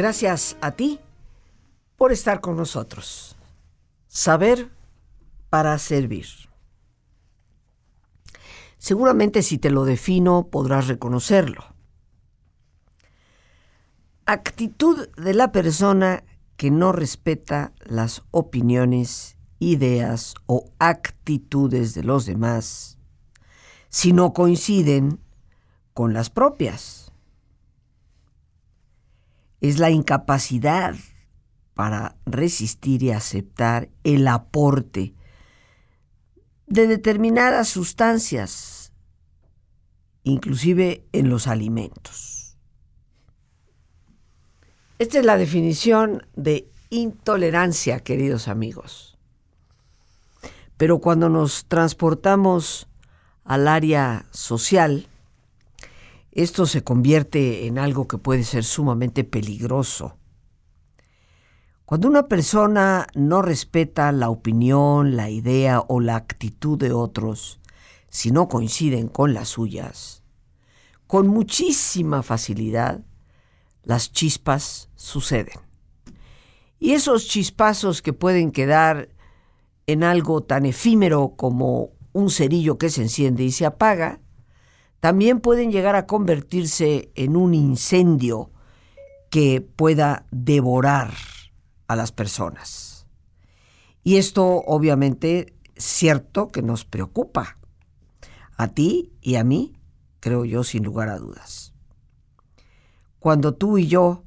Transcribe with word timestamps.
Gracias 0.00 0.56
a 0.62 0.70
ti 0.70 0.98
por 1.98 2.10
estar 2.10 2.40
con 2.40 2.56
nosotros. 2.56 3.36
Saber 4.08 4.70
para 5.50 5.76
servir. 5.76 6.24
Seguramente 8.78 9.42
si 9.42 9.58
te 9.58 9.68
lo 9.68 9.84
defino 9.84 10.48
podrás 10.50 10.88
reconocerlo. 10.88 11.66
Actitud 14.24 15.10
de 15.18 15.34
la 15.34 15.52
persona 15.52 16.24
que 16.56 16.70
no 16.70 16.92
respeta 16.92 17.74
las 17.80 18.22
opiniones, 18.30 19.36
ideas 19.58 20.32
o 20.46 20.72
actitudes 20.78 21.92
de 21.92 22.04
los 22.04 22.24
demás 22.24 22.96
si 23.90 24.14
no 24.14 24.32
coinciden 24.32 25.20
con 25.92 26.14
las 26.14 26.30
propias. 26.30 26.99
Es 29.60 29.78
la 29.78 29.90
incapacidad 29.90 30.94
para 31.74 32.16
resistir 32.26 33.02
y 33.02 33.10
aceptar 33.10 33.88
el 34.04 34.26
aporte 34.28 35.14
de 36.66 36.86
determinadas 36.86 37.68
sustancias, 37.68 38.92
inclusive 40.22 41.04
en 41.12 41.28
los 41.28 41.46
alimentos. 41.46 42.56
Esta 44.98 45.18
es 45.18 45.24
la 45.24 45.36
definición 45.36 46.26
de 46.36 46.70
intolerancia, 46.90 48.00
queridos 48.00 48.48
amigos. 48.48 49.18
Pero 50.76 50.98
cuando 50.98 51.28
nos 51.28 51.66
transportamos 51.66 52.88
al 53.44 53.68
área 53.68 54.26
social, 54.30 55.09
esto 56.32 56.66
se 56.66 56.82
convierte 56.84 57.66
en 57.66 57.78
algo 57.78 58.06
que 58.06 58.18
puede 58.18 58.44
ser 58.44 58.64
sumamente 58.64 59.24
peligroso. 59.24 60.16
Cuando 61.84 62.06
una 62.06 62.28
persona 62.28 63.08
no 63.14 63.42
respeta 63.42 64.12
la 64.12 64.30
opinión, 64.30 65.16
la 65.16 65.28
idea 65.28 65.80
o 65.80 65.98
la 65.98 66.14
actitud 66.14 66.78
de 66.78 66.92
otros, 66.92 67.58
si 68.08 68.30
no 68.30 68.48
coinciden 68.48 69.08
con 69.08 69.34
las 69.34 69.48
suyas, 69.48 70.22
con 71.08 71.26
muchísima 71.26 72.22
facilidad 72.22 73.00
las 73.82 74.12
chispas 74.12 74.88
suceden. 74.94 75.58
Y 76.78 76.92
esos 76.92 77.26
chispazos 77.26 78.02
que 78.02 78.12
pueden 78.12 78.52
quedar 78.52 79.08
en 79.86 80.04
algo 80.04 80.42
tan 80.42 80.66
efímero 80.66 81.34
como 81.36 81.90
un 82.12 82.30
cerillo 82.30 82.78
que 82.78 82.90
se 82.90 83.02
enciende 83.02 83.42
y 83.42 83.50
se 83.50 83.66
apaga, 83.66 84.20
también 85.00 85.40
pueden 85.40 85.72
llegar 85.72 85.96
a 85.96 86.06
convertirse 86.06 87.10
en 87.14 87.36
un 87.36 87.54
incendio 87.54 88.50
que 89.30 89.60
pueda 89.60 90.26
devorar 90.30 91.12
a 91.88 91.96
las 91.96 92.12
personas. 92.12 93.06
Y 94.02 94.16
esto 94.16 94.62
obviamente 94.66 95.54
cierto 95.76 96.48
que 96.48 96.62
nos 96.62 96.84
preocupa. 96.84 97.58
A 98.56 98.68
ti 98.68 99.12
y 99.22 99.36
a 99.36 99.44
mí, 99.44 99.72
creo 100.20 100.44
yo, 100.44 100.64
sin 100.64 100.84
lugar 100.84 101.08
a 101.08 101.18
dudas. 101.18 101.72
Cuando 103.18 103.54
tú 103.54 103.78
y 103.78 103.86
yo 103.86 104.24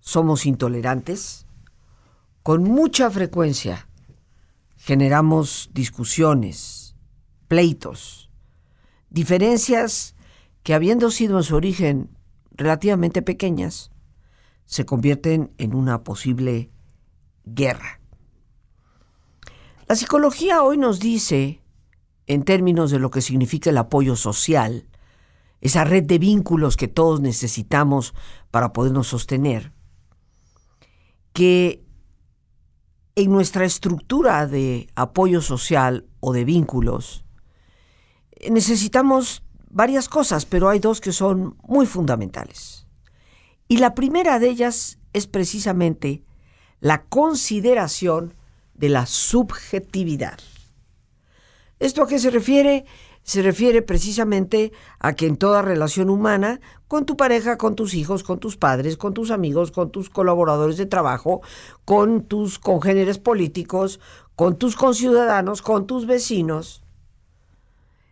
somos 0.00 0.46
intolerantes, 0.46 1.46
con 2.42 2.64
mucha 2.64 3.10
frecuencia 3.10 3.88
generamos 4.76 5.70
discusiones, 5.72 6.96
pleitos, 7.46 8.29
diferencias 9.10 10.14
que 10.62 10.74
habiendo 10.74 11.10
sido 11.10 11.38
en 11.38 11.42
su 11.42 11.56
origen 11.56 12.16
relativamente 12.52 13.22
pequeñas, 13.22 13.90
se 14.64 14.84
convierten 14.86 15.52
en 15.58 15.74
una 15.74 16.04
posible 16.04 16.70
guerra. 17.44 18.00
La 19.88 19.96
psicología 19.96 20.62
hoy 20.62 20.78
nos 20.78 21.00
dice, 21.00 21.60
en 22.26 22.44
términos 22.44 22.92
de 22.92 23.00
lo 23.00 23.10
que 23.10 23.22
significa 23.22 23.70
el 23.70 23.78
apoyo 23.78 24.14
social, 24.14 24.86
esa 25.60 25.84
red 25.84 26.04
de 26.04 26.18
vínculos 26.18 26.76
que 26.76 26.88
todos 26.88 27.20
necesitamos 27.20 28.14
para 28.50 28.72
podernos 28.72 29.08
sostener, 29.08 29.72
que 31.32 31.84
en 33.16 33.32
nuestra 33.32 33.64
estructura 33.64 34.46
de 34.46 34.88
apoyo 34.94 35.40
social 35.40 36.06
o 36.20 36.32
de 36.32 36.44
vínculos, 36.44 37.24
necesitamos 38.48 39.42
varias 39.68 40.08
cosas, 40.08 40.46
pero 40.46 40.68
hay 40.68 40.78
dos 40.78 41.00
que 41.00 41.12
son 41.12 41.56
muy 41.62 41.86
fundamentales. 41.86 42.86
Y 43.68 43.78
la 43.78 43.94
primera 43.94 44.38
de 44.38 44.48
ellas 44.48 44.98
es 45.12 45.26
precisamente 45.26 46.24
la 46.80 47.04
consideración 47.04 48.34
de 48.74 48.88
la 48.88 49.06
subjetividad. 49.06 50.38
¿Esto 51.78 52.02
a 52.02 52.08
qué 52.08 52.18
se 52.18 52.30
refiere? 52.30 52.84
Se 53.22 53.42
refiere 53.42 53.82
precisamente 53.82 54.72
a 54.98 55.12
que 55.12 55.26
en 55.26 55.36
toda 55.36 55.62
relación 55.62 56.10
humana, 56.10 56.60
con 56.88 57.04
tu 57.04 57.16
pareja, 57.16 57.58
con 57.58 57.76
tus 57.76 57.94
hijos, 57.94 58.22
con 58.22 58.40
tus 58.40 58.56
padres, 58.56 58.96
con 58.96 59.14
tus 59.14 59.30
amigos, 59.30 59.70
con 59.70 59.90
tus 59.90 60.10
colaboradores 60.10 60.78
de 60.78 60.86
trabajo, 60.86 61.42
con 61.84 62.24
tus 62.24 62.58
congéneres 62.58 63.18
políticos, 63.18 64.00
con 64.34 64.56
tus 64.56 64.74
conciudadanos, 64.74 65.62
con 65.62 65.86
tus 65.86 66.06
vecinos, 66.06 66.82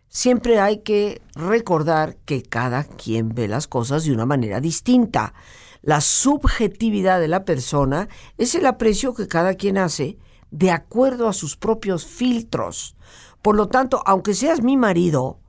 siempre 0.09 0.59
hay 0.59 0.79
que 0.79 1.21
recordar 1.35 2.17
que 2.25 2.43
cada 2.43 2.83
quien 2.83 3.29
ve 3.29 3.47
las 3.47 3.67
cosas 3.67 4.03
de 4.03 4.11
una 4.11 4.25
manera 4.25 4.59
distinta. 4.59 5.33
La 5.81 6.01
subjetividad 6.01 7.19
de 7.19 7.29
la 7.29 7.45
persona 7.45 8.09
es 8.37 8.55
el 8.55 8.65
aprecio 8.65 9.13
que 9.13 9.27
cada 9.27 9.53
quien 9.53 9.77
hace 9.77 10.17
de 10.51 10.71
acuerdo 10.71 11.27
a 11.27 11.33
sus 11.33 11.55
propios 11.55 12.05
filtros. 12.05 12.97
Por 13.41 13.55
lo 13.55 13.67
tanto, 13.67 14.01
aunque 14.05 14.33
seas 14.33 14.61
mi 14.61 14.75
marido, 14.75 15.39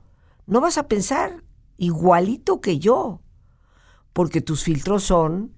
no 0.45 0.61
vas 0.61 0.77
a 0.77 0.87
pensar 0.87 1.43
igualito 1.77 2.61
que 2.61 2.79
yo, 2.79 3.21
porque 4.13 4.41
tus 4.41 4.63
filtros 4.63 5.03
son 5.03 5.53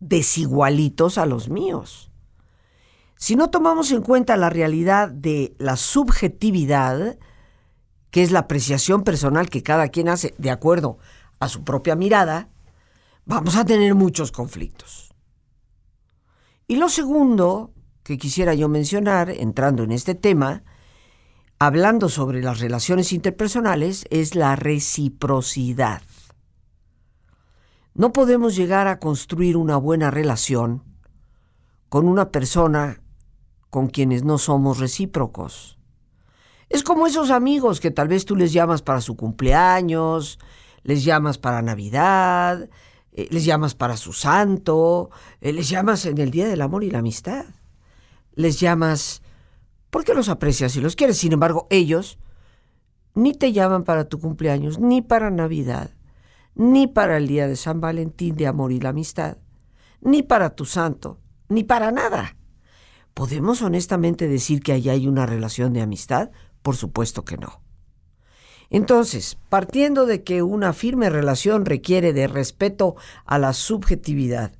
desigualitos 0.00 1.18
a 1.18 1.26
los 1.26 1.48
míos. 1.48 2.10
Si 3.16 3.36
no 3.36 3.50
tomamos 3.50 3.90
en 3.90 4.02
cuenta 4.02 4.36
la 4.36 4.48
realidad 4.48 5.08
de 5.08 5.54
la 5.58 5.76
subjetividad, 5.76 7.18
que 8.10 8.22
es 8.22 8.30
la 8.30 8.40
apreciación 8.40 9.04
personal 9.04 9.50
que 9.50 9.62
cada 9.62 9.88
quien 9.88 10.08
hace 10.08 10.34
de 10.38 10.50
acuerdo 10.50 10.98
a 11.40 11.48
su 11.48 11.64
propia 11.64 11.94
mirada, 11.94 12.48
vamos 13.24 13.56
a 13.56 13.64
tener 13.64 13.94
muchos 13.94 14.32
conflictos. 14.32 15.14
Y 16.66 16.76
lo 16.76 16.88
segundo 16.88 17.72
que 18.02 18.18
quisiera 18.18 18.54
yo 18.54 18.68
mencionar, 18.68 19.30
entrando 19.30 19.82
en 19.82 19.92
este 19.92 20.14
tema, 20.14 20.64
hablando 21.58 22.08
sobre 22.08 22.42
las 22.42 22.60
relaciones 22.60 23.12
interpersonales, 23.12 24.06
es 24.10 24.34
la 24.34 24.56
reciprocidad. 24.56 26.02
No 27.94 28.12
podemos 28.12 28.54
llegar 28.54 28.86
a 28.86 28.98
construir 28.98 29.56
una 29.56 29.76
buena 29.76 30.10
relación 30.10 30.84
con 31.88 32.06
una 32.06 32.30
persona 32.30 33.02
con 33.70 33.88
quienes 33.88 34.24
no 34.24 34.38
somos 34.38 34.78
recíprocos. 34.78 35.77
Es 36.68 36.82
como 36.82 37.06
esos 37.06 37.30
amigos 37.30 37.80
que 37.80 37.90
tal 37.90 38.08
vez 38.08 38.24
tú 38.24 38.36
les 38.36 38.52
llamas 38.52 38.82
para 38.82 39.00
su 39.00 39.16
cumpleaños, 39.16 40.38
les 40.82 41.04
llamas 41.04 41.38
para 41.38 41.62
Navidad, 41.62 42.68
eh, 43.12 43.28
les 43.30 43.44
llamas 43.44 43.74
para 43.74 43.96
su 43.96 44.12
santo, 44.12 45.10
eh, 45.40 45.52
les 45.52 45.68
llamas 45.68 46.04
en 46.06 46.18
el 46.18 46.30
Día 46.30 46.46
del 46.46 46.60
Amor 46.60 46.84
y 46.84 46.90
la 46.90 46.98
Amistad. 46.98 47.46
Les 48.34 48.60
llamas 48.60 49.22
porque 49.90 50.14
los 50.14 50.28
aprecias 50.28 50.76
y 50.76 50.80
los 50.80 50.94
quieres. 50.94 51.16
Sin 51.16 51.32
embargo, 51.32 51.66
ellos 51.70 52.18
ni 53.14 53.32
te 53.32 53.52
llaman 53.52 53.84
para 53.84 54.04
tu 54.08 54.20
cumpleaños, 54.20 54.78
ni 54.78 55.02
para 55.02 55.30
Navidad, 55.30 55.90
ni 56.54 56.86
para 56.86 57.16
el 57.16 57.26
Día 57.26 57.48
de 57.48 57.56
San 57.56 57.80
Valentín 57.80 58.36
de 58.36 58.46
Amor 58.46 58.72
y 58.72 58.78
la 58.78 58.90
Amistad, 58.90 59.38
ni 60.00 60.22
para 60.22 60.50
tu 60.50 60.66
santo, 60.66 61.18
ni 61.48 61.64
para 61.64 61.90
nada. 61.90 62.36
¿Podemos 63.14 63.62
honestamente 63.62 64.28
decir 64.28 64.60
que 64.60 64.72
ahí 64.72 64.88
hay 64.88 65.08
una 65.08 65.26
relación 65.26 65.72
de 65.72 65.80
amistad? 65.80 66.30
Por 66.68 66.76
supuesto 66.76 67.24
que 67.24 67.38
no. 67.38 67.62
Entonces, 68.68 69.38
partiendo 69.48 70.04
de 70.04 70.22
que 70.22 70.42
una 70.42 70.74
firme 70.74 71.08
relación 71.08 71.64
requiere 71.64 72.12
de 72.12 72.28
respeto 72.28 72.94
a 73.24 73.38
la 73.38 73.54
subjetividad, 73.54 74.52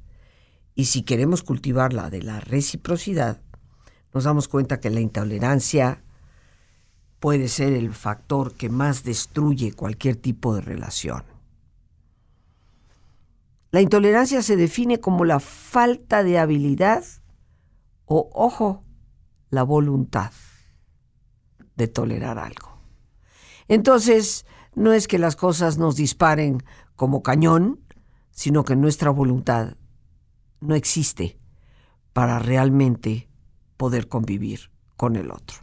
y 0.75 0.87
si 0.87 1.03
queremos 1.03 1.43
cultivar 1.43 1.93
la 1.93 2.09
de 2.09 2.23
la 2.23 2.41
reciprocidad, 2.41 3.43
nos 4.15 4.25
damos 4.25 4.49
cuenta 4.49 4.81
que 4.81 4.89
la 4.89 5.01
intolerancia 5.01 6.03
puede 7.21 7.47
ser 7.49 7.75
el 7.75 7.93
factor 7.93 8.55
que 8.55 8.71
más 8.71 9.05
destruye 9.05 9.75
cualquier 9.75 10.17
tipo 10.17 10.55
de 10.55 10.63
relación. 10.63 11.25
La 13.71 13.83
intolerancia 13.83 14.41
se 14.41 14.57
define 14.57 14.99
como 14.99 15.27
la 15.27 15.41
falta 15.41 16.23
de 16.23 16.39
habilidad 16.39 17.05
o, 18.07 18.31
ojo, 18.33 18.83
la 19.51 19.63
voluntad 19.63 20.33
de 21.79 21.89
tolerar 21.89 22.39
algo. 22.39 22.77
Entonces, 23.69 24.45
no 24.75 24.93
es 24.93 25.09
que 25.09 25.19
las 25.19 25.37
cosas 25.37 25.79
nos 25.79 25.97
disparen 25.97 26.63
como 26.97 27.23
cañón, 27.23 27.81
sino 28.33 28.65
que 28.65 28.77
nuestra 28.77 29.11
voluntad 29.11 29.77
no 30.61 30.75
existe 30.75 31.39
para 32.13 32.41
realmente 32.41 33.29
poder 33.77 34.09
convivir 34.09 34.71
con 34.97 35.17
el 35.17 35.31
otro. 35.31 35.59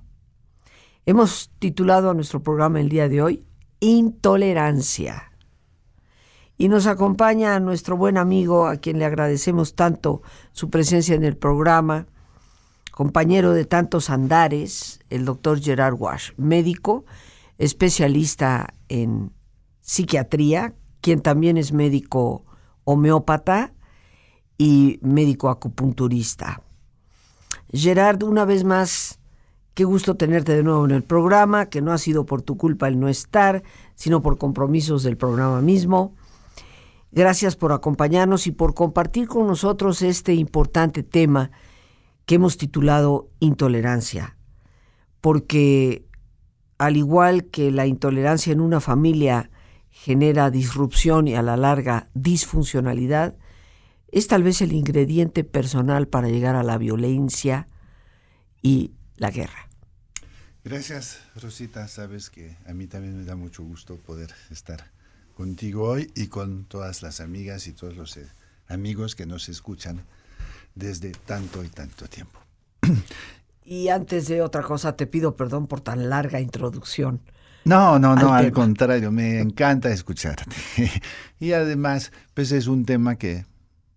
Hemos 1.05 1.51
titulado 1.59 2.09
a 2.09 2.13
nuestro 2.13 2.41
programa 2.41 2.79
el 2.79 2.89
día 2.89 3.09
de 3.09 3.21
hoy 3.21 3.45
Intolerancia. 3.81 5.33
Y 6.57 6.69
nos 6.69 6.87
acompaña 6.87 7.59
nuestro 7.59 7.97
buen 7.97 8.17
amigo, 8.17 8.67
a 8.67 8.77
quien 8.77 8.99
le 8.99 9.05
agradecemos 9.05 9.75
tanto 9.75 10.21
su 10.53 10.69
presencia 10.69 11.13
en 11.13 11.25
el 11.25 11.35
programa, 11.35 12.07
compañero 12.95 13.51
de 13.51 13.65
tantos 13.65 14.09
andares, 14.09 15.01
el 15.09 15.25
doctor 15.25 15.59
Gerard 15.59 15.95
Wash, 15.95 16.31
médico, 16.37 17.03
especialista 17.57 18.73
en 18.87 19.33
psiquiatría, 19.81 20.73
quien 21.01 21.19
también 21.19 21.57
es 21.57 21.73
médico 21.73 22.45
homeópata 22.85 23.73
y 24.57 24.99
médico 25.01 25.49
acupunturista. 25.49 26.61
Gerard, 27.69 28.23
una 28.23 28.45
vez 28.45 28.63
más, 28.63 29.19
qué 29.73 29.83
gusto 29.83 30.15
tenerte 30.15 30.55
de 30.55 30.63
nuevo 30.63 30.85
en 30.85 30.91
el 30.91 31.03
programa, 31.03 31.65
que 31.65 31.81
no 31.81 31.91
ha 31.91 31.97
sido 31.97 32.25
por 32.25 32.43
tu 32.43 32.55
culpa 32.55 32.87
el 32.87 32.97
no 32.97 33.09
estar, 33.09 33.61
sino 33.95 34.21
por 34.21 34.37
compromisos 34.37 35.03
del 35.03 35.17
programa 35.17 35.59
mismo. 35.59 36.15
Gracias 37.11 37.57
por 37.57 37.73
acompañarnos 37.73 38.47
y 38.47 38.51
por 38.51 38.73
compartir 38.73 39.27
con 39.27 39.47
nosotros 39.47 40.01
este 40.01 40.33
importante 40.33 41.03
tema 41.03 41.51
que 42.25 42.35
hemos 42.35 42.57
titulado 42.57 43.29
Intolerancia, 43.39 44.37
porque 45.21 46.05
al 46.77 46.97
igual 46.97 47.45
que 47.45 47.71
la 47.71 47.85
intolerancia 47.85 48.51
en 48.51 48.59
una 48.59 48.81
familia 48.81 49.49
genera 49.89 50.51
disrupción 50.51 51.27
y 51.27 51.35
a 51.35 51.41
la 51.41 51.55
larga 51.55 52.09
disfuncionalidad, 52.13 53.35
es 54.11 54.27
tal 54.27 54.43
vez 54.43 54.61
el 54.61 54.73
ingrediente 54.73 55.43
personal 55.43 56.07
para 56.07 56.29
llegar 56.29 56.55
a 56.55 56.63
la 56.63 56.77
violencia 56.77 57.67
y 58.61 58.91
la 59.17 59.31
guerra. 59.31 59.69
Gracias, 60.63 61.19
Rosita. 61.35 61.87
Sabes 61.87 62.29
que 62.29 62.57
a 62.65 62.73
mí 62.73 62.87
también 62.87 63.17
me 63.17 63.23
da 63.23 63.35
mucho 63.35 63.63
gusto 63.63 63.97
poder 63.97 64.33
estar 64.49 64.91
contigo 65.35 65.83
hoy 65.83 66.11
y 66.15 66.27
con 66.27 66.65
todas 66.65 67.03
las 67.03 67.19
amigas 67.19 67.67
y 67.67 67.73
todos 67.73 67.95
los 67.95 68.17
eh, 68.17 68.27
amigos 68.67 69.15
que 69.15 69.25
nos 69.25 69.47
escuchan 69.47 70.05
desde 70.75 71.11
tanto 71.11 71.63
y 71.63 71.69
tanto 71.69 72.07
tiempo. 72.07 72.39
Y 73.63 73.89
antes 73.89 74.27
de 74.27 74.41
otra 74.41 74.61
cosa, 74.61 74.95
te 74.95 75.07
pido 75.07 75.35
perdón 75.35 75.67
por 75.67 75.81
tan 75.81 76.09
larga 76.09 76.39
introducción. 76.39 77.21
No, 77.63 77.97
no, 77.97 78.15
no, 78.15 78.31
al, 78.31 78.51
contrario, 78.51 79.11
me 79.11 79.39
encanta 79.39 79.89
escucharte. 79.89 80.55
y 81.39 81.53
además, 81.53 82.11
pues 82.35 82.51
es 82.51 82.67
un 82.67 82.85
tema 82.85 83.15
que 83.15 83.45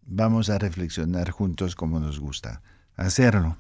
vamos 0.07 0.49
a 0.49 0.57
reflexionar 0.57 1.31
juntos 1.31 1.75
como 1.75 2.01
nos 2.01 2.19
gusta 2.19 2.63
hacerlo. 2.97 3.59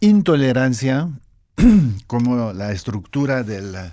Intolerancia, 0.00 1.10
como 2.06 2.54
la 2.54 2.72
estructura 2.72 3.42
de 3.42 3.92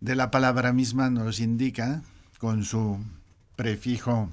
la 0.00 0.30
palabra 0.30 0.72
misma 0.72 1.10
nos 1.10 1.40
indica, 1.40 2.02
con 2.38 2.62
su 2.62 3.00
prefijo 3.56 4.28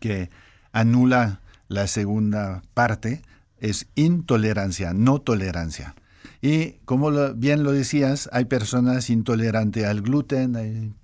que 0.00 0.28
anula 0.72 1.40
la 1.68 1.86
segunda 1.86 2.62
parte, 2.74 3.22
es 3.58 3.86
intolerancia, 3.94 4.92
no 4.94 5.20
tolerancia. 5.20 5.94
Y 6.40 6.74
como 6.84 7.10
bien 7.34 7.64
lo 7.64 7.72
decías, 7.72 8.28
hay 8.32 8.44
personas 8.44 9.10
intolerantes 9.10 9.84
al 9.84 10.02
gluten, 10.02 10.56
hay 10.56 10.94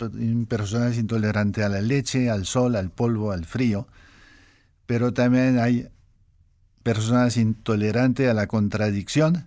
personas 0.47 0.97
intolerantes 0.97 1.65
a 1.65 1.69
la 1.69 1.81
leche, 1.81 2.31
al 2.31 2.47
sol, 2.47 2.77
al 2.77 2.91
polvo, 2.91 3.33
al 3.33 3.45
frío, 3.45 3.89
pero 4.87 5.13
también 5.13 5.59
hay 5.59 5.89
personas 6.85 7.37
intolerantes 7.37 8.29
a 8.29 8.35
la 8.35 8.47
contradicción 8.47 9.47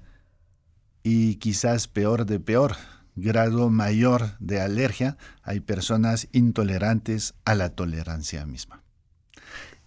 y 1.04 1.36
quizás 1.36 1.88
peor 1.88 2.26
de 2.26 2.40
peor, 2.40 2.76
grado 3.16 3.70
mayor 3.70 4.38
de 4.40 4.60
alergia, 4.60 5.18
hay 5.42 5.62
personas 5.62 6.28
intolerantes 6.34 7.34
a 7.46 7.56
la 7.56 7.70
tolerancia 7.70 8.46
misma. 8.46 8.82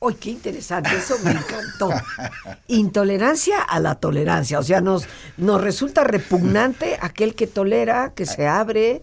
¡Uy, 0.03 0.15
qué 0.15 0.31
interesante! 0.31 0.89
Eso 0.97 1.17
me 1.23 1.33
encantó. 1.33 1.91
Intolerancia 2.69 3.61
a 3.61 3.79
la 3.81 3.97
tolerancia. 3.97 4.59
O 4.59 4.63
sea, 4.63 4.81
nos, 4.81 5.07
nos 5.37 5.61
resulta 5.61 6.05
repugnante 6.05 6.99
aquel 7.03 7.35
que 7.35 7.47
tolera, 7.47 8.15
que 8.15 8.25
se 8.25 8.47
abre, 8.47 9.03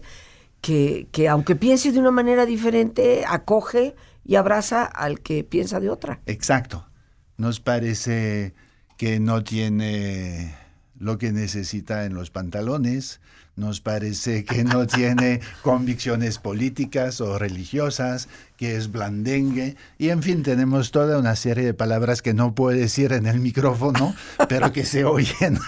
que, 0.60 1.06
que 1.12 1.28
aunque 1.28 1.54
piense 1.54 1.92
de 1.92 2.00
una 2.00 2.10
manera 2.10 2.46
diferente, 2.46 3.24
acoge 3.28 3.94
y 4.24 4.34
abraza 4.34 4.84
al 4.84 5.20
que 5.20 5.44
piensa 5.44 5.78
de 5.78 5.88
otra. 5.88 6.20
Exacto. 6.26 6.88
Nos 7.36 7.60
parece 7.60 8.54
que 8.96 9.20
no 9.20 9.44
tiene 9.44 10.56
lo 10.98 11.16
que 11.16 11.30
necesita 11.30 12.06
en 12.06 12.14
los 12.14 12.30
pantalones, 12.30 13.20
nos 13.58 13.80
parece 13.80 14.44
que 14.44 14.64
no 14.64 14.86
tiene 14.86 15.40
convicciones 15.62 16.38
políticas 16.38 17.20
o 17.20 17.38
religiosas, 17.38 18.28
que 18.56 18.76
es 18.76 18.90
blandengue, 18.90 19.76
y 19.98 20.10
en 20.10 20.22
fin, 20.22 20.42
tenemos 20.42 20.92
toda 20.92 21.18
una 21.18 21.36
serie 21.36 21.64
de 21.64 21.74
palabras 21.74 22.22
que 22.22 22.34
no 22.34 22.54
puedo 22.54 22.78
decir 22.78 23.12
en 23.12 23.26
el 23.26 23.40
micrófono, 23.40 24.14
pero 24.48 24.72
que 24.72 24.86
se 24.86 25.04
oyen 25.04 25.58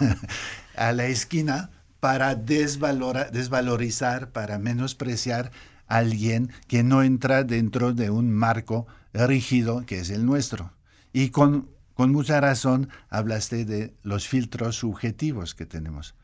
a 0.76 0.92
la 0.92 1.06
esquina 1.06 1.70
para 1.98 2.34
desvalorizar, 2.34 4.30
para 4.30 4.58
menospreciar 4.58 5.50
a 5.86 5.96
alguien 5.98 6.50
que 6.68 6.82
no 6.82 7.02
entra 7.02 7.44
dentro 7.44 7.92
de 7.92 8.10
un 8.10 8.32
marco 8.32 8.86
rígido 9.12 9.84
que 9.84 9.98
es 9.98 10.10
el 10.10 10.24
nuestro. 10.24 10.72
Y 11.12 11.30
con, 11.30 11.68
con 11.94 12.12
mucha 12.12 12.40
razón 12.40 12.88
hablaste 13.08 13.64
de 13.64 13.92
los 14.02 14.28
filtros 14.28 14.76
subjetivos 14.76 15.54
que 15.54 15.66
tenemos. 15.66 16.14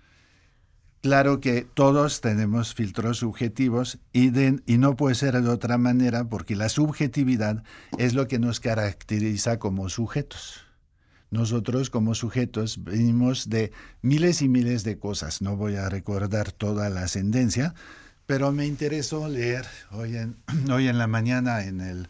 Claro 1.07 1.39
que 1.39 1.63
todos 1.63 2.21
tenemos 2.21 2.75
filtros 2.75 3.19
subjetivos 3.19 4.01
y, 4.13 4.33
no 4.77 4.97
puede 4.97 5.15
ser 5.15 5.41
de 5.41 5.49
otra 5.49 5.79
manera 5.79 6.25
porque 6.25 6.57
la 6.57 6.69
subjetividad 6.69 7.63
es 7.97 8.15
lo 8.15 8.27
que 8.27 8.41
nos 8.41 8.59
caracteriza 8.59 9.61
como 9.61 9.89
sujetos. 9.89 10.67
Nosotros 11.31 11.91
como 11.91 12.17
sujetos 12.17 12.83
venimos 12.83 13.49
de 13.49 13.71
miles 14.03 14.43
y 14.43 14.49
miles 14.49 14.83
de 14.83 14.99
cosas. 14.99 15.43
No 15.43 15.55
voy 15.55 15.77
a 15.77 15.89
recordar 15.89 16.51
toda 16.51 16.91
la 16.91 17.03
ascendencia, 17.03 17.73
pero 18.27 18.51
me 18.51 18.67
interesó 18.67 19.29
leer 19.29 19.65
hoy 19.93 20.17
en, 20.17 20.35
hoy 20.73 20.89
en 20.89 20.99
la 20.99 21.07
mañana 21.07 21.63
en 21.67 21.83
el 21.83 22.09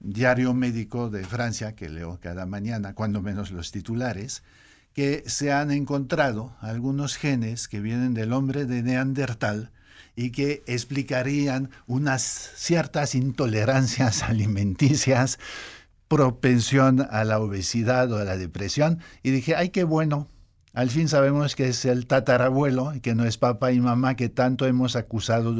diario 0.00 0.54
médico 0.54 1.10
de 1.10 1.24
Francia, 1.24 1.74
que 1.74 1.90
leo 1.90 2.18
cada 2.18 2.46
mañana, 2.46 2.94
cuando 2.94 3.20
menos 3.20 3.50
los 3.50 3.72
titulares, 3.72 4.42
que 4.94 5.24
se 5.26 5.52
han 5.52 5.70
encontrado 5.70 6.54
algunos 6.60 7.16
genes 7.16 7.68
que 7.68 7.80
vienen 7.80 8.14
del 8.14 8.32
hombre 8.32 8.66
de 8.66 8.82
Neandertal 8.82 9.70
y 10.14 10.30
que 10.30 10.62
explicarían 10.66 11.70
unas 11.86 12.22
ciertas 12.56 13.14
intolerancias 13.14 14.22
alimenticias, 14.28 15.38
propensión 16.08 17.06
a 17.10 17.24
la 17.24 17.40
obesidad 17.40 18.12
o 18.12 18.18
a 18.18 18.24
la 18.24 18.36
depresión. 18.36 18.98
Y 19.22 19.30
dije, 19.30 19.56
ay, 19.56 19.70
qué 19.70 19.84
bueno. 19.84 20.28
Al 20.74 20.88
fin 20.88 21.08
sabemos 21.08 21.54
que 21.54 21.68
es 21.68 21.84
el 21.84 22.06
tatarabuelo 22.06 22.94
y 22.94 23.00
que 23.00 23.14
no 23.14 23.26
es 23.26 23.36
papá 23.36 23.72
y 23.72 23.80
mamá 23.80 24.14
que 24.16 24.30
tanto 24.30 24.66
hemos 24.66 24.96
acusado 24.96 25.54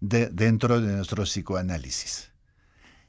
dentro 0.00 0.80
de 0.80 0.92
nuestro 0.94 1.22
psicoanálisis. 1.24 2.30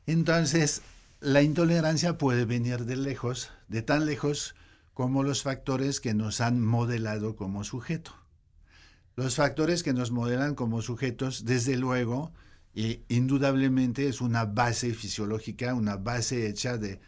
Entonces, 0.06 0.84
la 1.22 1.42
intolerancia 1.42 2.18
puede 2.18 2.46
venir 2.46 2.86
de 2.86 2.96
lejos, 2.96 3.52
de 3.68 3.82
tan 3.82 4.06
lejos 4.06 4.56
como 5.00 5.24
los 5.24 5.44
factores 5.44 6.02
que 6.02 6.14
nos 6.14 6.42
han 6.42 6.60
modelado 6.60 7.38
como 7.38 7.64
sujeto. 7.64 8.12
Los 9.16 9.36
factores 9.38 9.82
que 9.82 9.94
nos 9.94 10.12
modelan 10.12 10.56
como 10.56 10.82
sujetos, 10.82 11.46
desde 11.46 11.78
luego, 11.78 12.34
y 12.76 13.00
indudablemente 13.08 14.10
es 14.10 14.20
una 14.20 14.44
base 14.44 14.94
fisiológica, 14.94 15.74
una 15.74 15.96
base 15.96 16.50
hecha 16.50 16.78
de, 16.78 17.00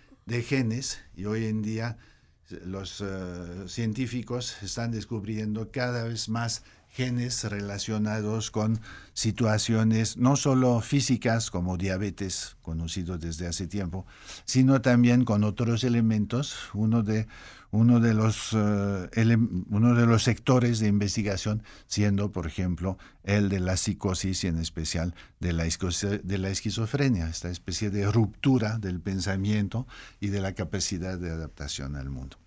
genes, 0.41 1.01
y 1.17 1.25
hoy 1.25 1.48
en 1.48 1.62
día 1.62 1.98
los 2.63 3.01
eh, 3.01 3.67
científicos 3.67 4.63
están 4.63 4.91
descubriendo 4.91 5.69
cada 5.69 6.05
vez 6.05 6.29
más 6.29 6.63
genes 6.91 7.43
relacionados 7.43 8.51
con 8.51 8.79
situaciones 9.13 10.15
no 10.15 10.38
solo 10.38 10.79
físicas 10.79 11.51
como 11.51 11.77
diabetes, 11.77 12.55
conocido 12.62 13.17
desde 13.17 13.48
hace 13.48 13.67
tiempo, 13.67 14.05
sino 14.45 14.81
también 14.81 15.25
con 15.25 15.43
otros 15.43 15.83
elementos. 15.83 16.55
Uno 16.74 17.03
de, 17.03 17.27
uno 17.72 18.00
de, 18.00 18.13
los, 18.13 18.51
eh, 18.54 19.38
uno 19.70 19.96
de 19.96 20.06
los 20.06 20.24
sectores 20.24 20.80
de 20.80 20.88
investigación 20.88 21.63
siendo, 21.88 22.32
por 22.32 22.46
ejemplo, 22.46 22.98
el 23.24 23.50
de 23.50 23.60
la 23.60 23.78
psicosis 23.78 24.44
y 24.44 24.48
en 24.48 24.60
especial 24.60 25.16
de 25.40 25.54
la, 25.54 25.63
de 25.63 26.38
la 26.38 26.50
esquizofrenia, 26.50 27.30
esta 27.30 27.50
especie 27.50 27.90
de 27.90 28.12
ruptura 28.12 28.78
del 28.78 29.00
pensamiento 29.00 29.88
y 30.20 30.28
de 30.28 30.42
la 30.42 30.54
capacidad 30.54 31.18
de 31.18 31.32
adaptación 31.32 31.96
al 31.96 32.10
mundo. 32.10 32.38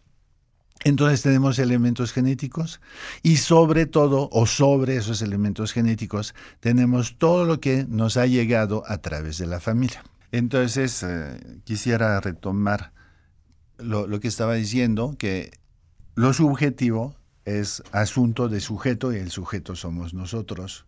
Entonces 0.83 1.23
tenemos 1.23 1.59
elementos 1.59 2.13
genéticos 2.13 2.81
y 3.23 3.37
sobre 3.37 3.87
todo 3.87 4.29
o 4.31 4.45
sobre 4.45 4.97
esos 4.97 5.23
elementos 5.23 5.73
genéticos 5.73 6.35
tenemos 6.61 7.17
todo 7.17 7.47
lo 7.47 7.59
que 7.61 7.87
nos 7.89 8.19
ha 8.19 8.27
llegado 8.27 8.83
a 8.87 8.99
través 8.99 9.39
de 9.39 9.47
la 9.47 9.61
familia. 9.61 10.05
Entonces, 10.31 11.05
eh, 11.05 11.61
quisiera 11.63 12.21
retomar 12.21 12.93
lo, 13.79 14.21
que 14.21 14.29
estaba 14.29 14.55
diciendo, 14.55 15.17
que 15.19 15.51
lo 16.15 16.33
subjetivo 16.33 17.17
es 17.45 17.83
asunto 17.93 18.49
de 18.49 18.61
sujeto 18.61 19.13
y 19.13 19.17
el 19.17 19.31
sujeto 19.31 19.77
somos 19.77 20.15
nosotros. 20.15 20.87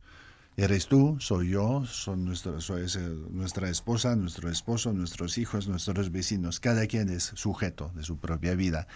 Eres 0.56 0.86
tú, 0.86 1.18
soy 1.20 1.50
yo, 1.50 1.84
son 1.84 2.34
soy, 2.34 2.86
nuestra 3.30 3.68
esposa, 3.68 4.16
nuestro 4.16 4.50
esposo, 4.50 4.92
nuestros 4.94 5.36
hijos, 5.36 5.68
nuestros 5.68 6.10
vecinos. 6.10 6.60
Cada 6.60 6.86
quien 6.86 7.10
es 7.10 7.24
sujeto 7.34 7.92
de 7.94 8.02
su 8.02 8.18
propia 8.18 8.54
vida. 8.54 8.86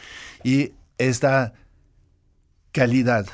Y 0.43 0.73
esta 0.97 1.53
calidad 2.73 3.27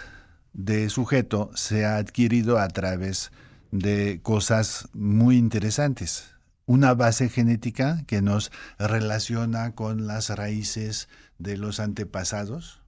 de 0.52 0.88
sujeto 0.90 1.50
se 1.54 1.84
ha 1.84 1.98
adquirido 1.98 2.58
a 2.58 2.66
través 2.68 3.30
de 3.70 4.20
cosas 4.22 4.88
muy 4.92 5.36
interesantes. 5.36 6.35
Una 6.68 6.94
base 6.94 7.28
genética 7.28 8.02
que 8.08 8.22
nos 8.22 8.50
relaciona 8.76 9.76
con 9.76 10.08
las 10.08 10.30
raíces 10.30 11.08
de 11.38 11.56
los 11.56 11.78
antepasados, 11.78 12.82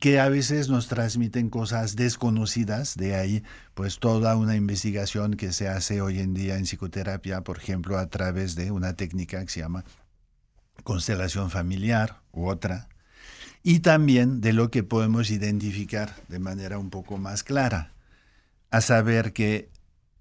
que 0.00 0.18
a 0.18 0.28
veces 0.28 0.68
nos 0.68 0.88
transmiten 0.88 1.50
cosas 1.50 1.94
desconocidas, 1.94 2.96
de 2.96 3.14
ahí 3.14 3.44
pues 3.74 4.00
toda 4.00 4.34
una 4.36 4.56
investigación 4.56 5.34
que 5.34 5.52
se 5.52 5.68
hace 5.68 6.00
hoy 6.00 6.18
en 6.18 6.34
día 6.34 6.56
en 6.56 6.64
psicoterapia, 6.64 7.42
por 7.42 7.58
ejemplo, 7.58 7.96
a 7.96 8.08
través 8.08 8.56
de 8.56 8.72
una 8.72 8.96
técnica 8.96 9.40
que 9.44 9.52
se 9.52 9.60
llama 9.60 9.84
constelación 10.82 11.48
familiar 11.48 12.22
u 12.32 12.48
otra, 12.48 12.88
y 13.62 13.80
también 13.80 14.40
de 14.40 14.52
lo 14.52 14.68
que 14.68 14.82
podemos 14.82 15.30
identificar 15.30 16.16
de 16.26 16.40
manera 16.40 16.78
un 16.78 16.90
poco 16.90 17.18
más 17.18 17.44
clara, 17.44 17.92
a 18.72 18.80
saber 18.80 19.32
que 19.32 19.70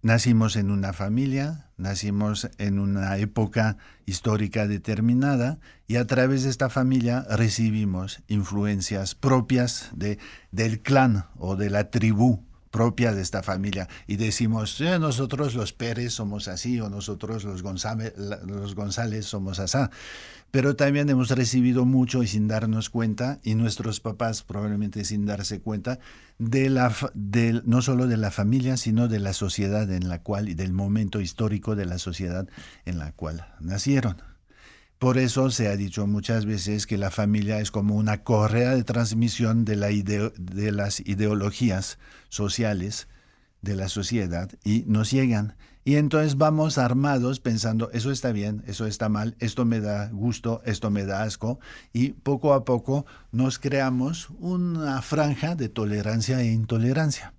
nacimos 0.01 0.55
en 0.55 0.71
una 0.71 0.93
familia, 0.93 1.69
nacimos 1.77 2.49
en 2.57 2.79
una 2.79 3.17
época 3.17 3.77
histórica 4.05 4.67
determinada 4.67 5.59
y 5.87 5.95
a 5.97 6.07
través 6.07 6.43
de 6.43 6.49
esta 6.49 6.69
familia 6.69 7.25
recibimos 7.29 8.21
influencias 8.27 9.15
propias 9.15 9.89
de, 9.93 10.17
del 10.51 10.81
clan 10.81 11.25
o 11.37 11.55
de 11.55 11.69
la 11.69 11.89
tribu 11.89 12.43
propia 12.71 13.13
de 13.13 13.21
esta 13.21 13.43
familia 13.43 13.87
y 14.07 14.15
decimos, 14.15 14.79
eh, 14.81 14.97
nosotros 14.97 15.53
los 15.53 15.73
Pérez 15.73 16.13
somos 16.13 16.47
así 16.47 16.79
o 16.79 16.89
nosotros 16.89 17.43
los 17.43 17.61
González, 17.61 18.13
los 18.17 18.73
González 18.73 19.25
somos 19.25 19.59
así. 19.59 19.77
Pero 20.51 20.75
también 20.75 21.09
hemos 21.09 21.29
recibido 21.29 21.85
mucho 21.85 22.23
y 22.23 22.27
sin 22.27 22.49
darnos 22.49 22.89
cuenta, 22.89 23.39
y 23.41 23.55
nuestros 23.55 24.01
papás 24.01 24.43
probablemente 24.43 25.05
sin 25.05 25.25
darse 25.25 25.61
cuenta, 25.61 25.99
de 26.39 26.69
la, 26.69 26.93
de, 27.13 27.61
no 27.63 27.81
solo 27.81 28.07
de 28.07 28.17
la 28.17 28.31
familia, 28.31 28.75
sino 28.75 29.07
de 29.07 29.19
la 29.19 29.31
sociedad 29.31 29.89
en 29.89 30.09
la 30.09 30.21
cual 30.21 30.49
y 30.49 30.53
del 30.53 30.73
momento 30.73 31.21
histórico 31.21 31.75
de 31.77 31.85
la 31.85 31.99
sociedad 31.99 32.49
en 32.83 32.99
la 32.99 33.13
cual 33.13 33.47
nacieron. 33.61 34.30
Por 35.01 35.17
eso 35.17 35.49
se 35.49 35.67
ha 35.67 35.75
dicho 35.75 36.05
muchas 36.05 36.45
veces 36.45 36.85
que 36.85 36.95
la 36.95 37.09
familia 37.09 37.59
es 37.59 37.71
como 37.71 37.95
una 37.95 38.21
correa 38.23 38.75
de 38.75 38.83
transmisión 38.83 39.65
de, 39.65 39.75
la 39.75 39.87
de 39.87 40.71
las 40.71 40.99
ideologías 40.99 41.97
sociales 42.29 43.07
de 43.63 43.75
la 43.75 43.89
sociedad 43.89 44.51
y 44.63 44.83
nos 44.85 45.09
llegan. 45.09 45.55
Y 45.83 45.95
entonces 45.95 46.37
vamos 46.37 46.77
armados 46.77 47.39
pensando, 47.39 47.89
eso 47.93 48.11
está 48.11 48.31
bien, 48.31 48.63
eso 48.67 48.85
está 48.85 49.09
mal, 49.09 49.35
esto 49.39 49.65
me 49.65 49.79
da 49.79 50.07
gusto, 50.09 50.61
esto 50.65 50.91
me 50.91 51.03
da 51.03 51.23
asco, 51.23 51.59
y 51.93 52.09
poco 52.09 52.53
a 52.53 52.63
poco 52.63 53.07
nos 53.31 53.57
creamos 53.57 54.29
una 54.37 55.01
franja 55.01 55.55
de 55.55 55.67
tolerancia 55.67 56.41
e 56.41 56.51
intolerancia, 56.51 57.33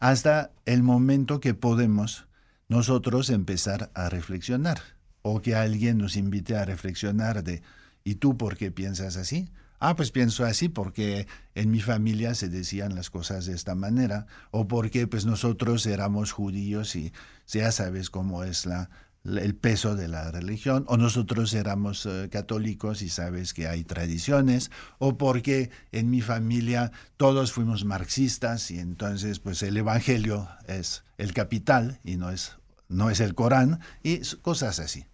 hasta 0.00 0.52
el 0.64 0.82
momento 0.82 1.38
que 1.38 1.52
podemos 1.52 2.28
nosotros 2.68 3.28
empezar 3.28 3.90
a 3.92 4.08
reflexionar 4.08 4.93
o 5.26 5.40
que 5.40 5.54
alguien 5.54 5.96
nos 5.96 6.16
invite 6.16 6.54
a 6.54 6.66
reflexionar 6.66 7.42
de, 7.42 7.62
¿y 8.04 8.16
tú 8.16 8.36
por 8.36 8.58
qué 8.58 8.70
piensas 8.70 9.16
así? 9.16 9.48
Ah, 9.80 9.96
pues 9.96 10.10
pienso 10.10 10.44
así 10.44 10.68
porque 10.68 11.26
en 11.54 11.70
mi 11.70 11.80
familia 11.80 12.34
se 12.34 12.50
decían 12.50 12.94
las 12.94 13.08
cosas 13.08 13.46
de 13.46 13.54
esta 13.54 13.74
manera, 13.74 14.26
o 14.50 14.68
porque 14.68 15.06
pues 15.06 15.24
nosotros 15.24 15.86
éramos 15.86 16.30
judíos 16.30 16.94
y 16.94 17.12
ya 17.46 17.72
sabes 17.72 18.10
cómo 18.10 18.44
es 18.44 18.66
la, 18.66 18.90
el 19.24 19.54
peso 19.54 19.96
de 19.96 20.08
la 20.08 20.30
religión, 20.30 20.84
o 20.88 20.98
nosotros 20.98 21.54
éramos 21.54 22.04
eh, 22.04 22.28
católicos 22.30 23.00
y 23.00 23.08
sabes 23.08 23.54
que 23.54 23.66
hay 23.66 23.82
tradiciones, 23.82 24.70
o 24.98 25.16
porque 25.16 25.70
en 25.90 26.10
mi 26.10 26.20
familia 26.20 26.92
todos 27.16 27.50
fuimos 27.52 27.86
marxistas 27.86 28.70
y 28.70 28.78
entonces 28.78 29.38
pues 29.38 29.62
el 29.62 29.78
evangelio 29.78 30.50
es 30.66 31.02
el 31.16 31.32
capital 31.32 31.98
y 32.04 32.16
no 32.16 32.28
es, 32.28 32.58
no 32.88 33.08
es 33.08 33.20
el 33.20 33.34
Corán 33.34 33.80
y 34.02 34.18
cosas 34.42 34.80
así. 34.80 35.06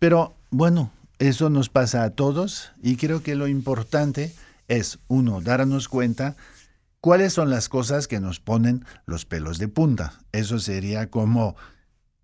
Pero 0.00 0.34
bueno, 0.50 0.90
eso 1.18 1.50
nos 1.50 1.68
pasa 1.68 2.04
a 2.04 2.10
todos 2.10 2.72
y 2.82 2.96
creo 2.96 3.22
que 3.22 3.34
lo 3.34 3.48
importante 3.48 4.32
es, 4.66 4.98
uno, 5.08 5.42
darnos 5.42 5.88
cuenta 5.88 6.36
cuáles 7.02 7.34
son 7.34 7.50
las 7.50 7.68
cosas 7.68 8.08
que 8.08 8.18
nos 8.18 8.40
ponen 8.40 8.86
los 9.04 9.26
pelos 9.26 9.58
de 9.58 9.68
punta. 9.68 10.14
Eso 10.32 10.58
sería 10.58 11.10
como 11.10 11.54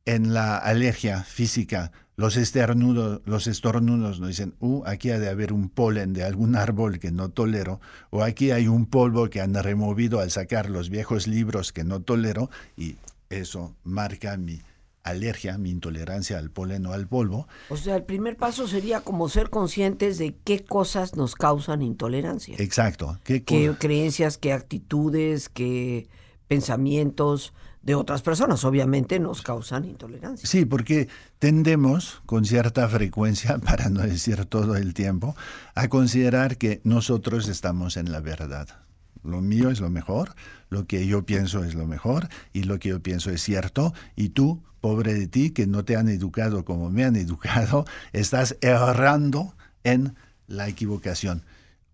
en 0.06 0.32
la 0.32 0.56
alergia 0.56 1.22
física, 1.22 1.92
los 2.16 2.38
estornudos, 2.38 3.20
los 3.26 3.46
estornudos 3.46 4.20
nos 4.20 4.28
dicen, 4.28 4.54
uh, 4.60 4.82
aquí 4.86 5.10
ha 5.10 5.18
de 5.18 5.28
haber 5.28 5.52
un 5.52 5.68
polen 5.68 6.14
de 6.14 6.24
algún 6.24 6.56
árbol 6.56 6.98
que 6.98 7.12
no 7.12 7.28
tolero, 7.28 7.78
o 8.08 8.22
aquí 8.22 8.52
hay 8.52 8.68
un 8.68 8.86
polvo 8.86 9.28
que 9.28 9.42
han 9.42 9.52
removido 9.52 10.20
al 10.20 10.30
sacar 10.30 10.70
los 10.70 10.88
viejos 10.88 11.26
libros 11.26 11.74
que 11.74 11.84
no 11.84 12.00
tolero, 12.00 12.48
y 12.74 12.96
eso 13.28 13.74
marca 13.84 14.34
mi 14.38 14.62
alergia, 15.06 15.56
mi 15.58 15.70
intolerancia 15.70 16.38
al 16.38 16.50
polen 16.50 16.84
o 16.86 16.92
al 16.92 17.06
polvo. 17.06 17.48
O 17.68 17.76
sea, 17.76 17.96
el 17.96 18.04
primer 18.04 18.36
paso 18.36 18.68
sería 18.68 19.00
como 19.00 19.28
ser 19.28 19.50
conscientes 19.50 20.18
de 20.18 20.36
qué 20.44 20.64
cosas 20.64 21.16
nos 21.16 21.34
causan 21.34 21.82
intolerancia. 21.82 22.56
Exacto. 22.58 23.18
¿Qué, 23.24 23.44
creencias, 23.78 24.36
qué 24.38 24.52
actitudes, 24.52 25.48
qué 25.48 26.08
pensamientos 26.48 27.52
de 27.82 27.94
otras 27.94 28.20
personas 28.20 28.64
obviamente 28.64 29.20
nos 29.20 29.42
causan 29.42 29.84
intolerancia. 29.84 30.48
Sí, 30.48 30.64
porque 30.64 31.08
tendemos 31.38 32.20
con 32.26 32.44
cierta 32.44 32.88
frecuencia, 32.88 33.58
para 33.64 33.88
no 33.90 34.02
decir 34.02 34.44
todo 34.46 34.76
el 34.76 34.92
tiempo, 34.92 35.36
a 35.76 35.86
considerar 35.88 36.58
que 36.58 36.80
nosotros 36.82 37.48
estamos 37.48 37.96
en 37.96 38.10
la 38.10 38.20
verdad. 38.20 38.85
Lo 39.26 39.40
mío 39.40 39.70
es 39.70 39.80
lo 39.80 39.90
mejor, 39.90 40.34
lo 40.70 40.86
que 40.86 41.06
yo 41.06 41.24
pienso 41.24 41.64
es 41.64 41.74
lo 41.74 41.86
mejor 41.86 42.28
y 42.52 42.64
lo 42.64 42.78
que 42.78 42.90
yo 42.90 43.00
pienso 43.00 43.30
es 43.30 43.42
cierto 43.42 43.92
y 44.14 44.30
tú 44.30 44.62
pobre 44.80 45.14
de 45.14 45.26
ti 45.26 45.50
que 45.50 45.66
no 45.66 45.84
te 45.84 45.96
han 45.96 46.08
educado 46.08 46.64
como 46.64 46.90
me 46.90 47.04
han 47.04 47.16
educado, 47.16 47.84
estás 48.12 48.56
errando 48.60 49.54
en 49.84 50.14
la 50.46 50.68
equivocación. 50.68 51.42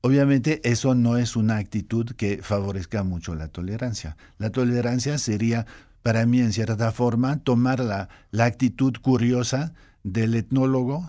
Obviamente 0.02 0.60
eso 0.64 0.94
no 0.94 1.16
es 1.16 1.36
una 1.36 1.58
actitud 1.58 2.10
que 2.16 2.42
favorezca 2.42 3.04
mucho 3.04 3.34
la 3.34 3.48
tolerancia. 3.48 4.16
La 4.36 4.50
tolerancia 4.50 5.16
sería, 5.16 5.64
para 6.02 6.26
mí, 6.26 6.40
en 6.40 6.52
cierta 6.52 6.90
forma, 6.90 7.38
tomar 7.38 7.78
la, 7.80 8.08
la 8.32 8.46
actitud 8.46 8.94
curiosa 9.00 9.72
del 10.02 10.34
etnólogo, 10.34 11.08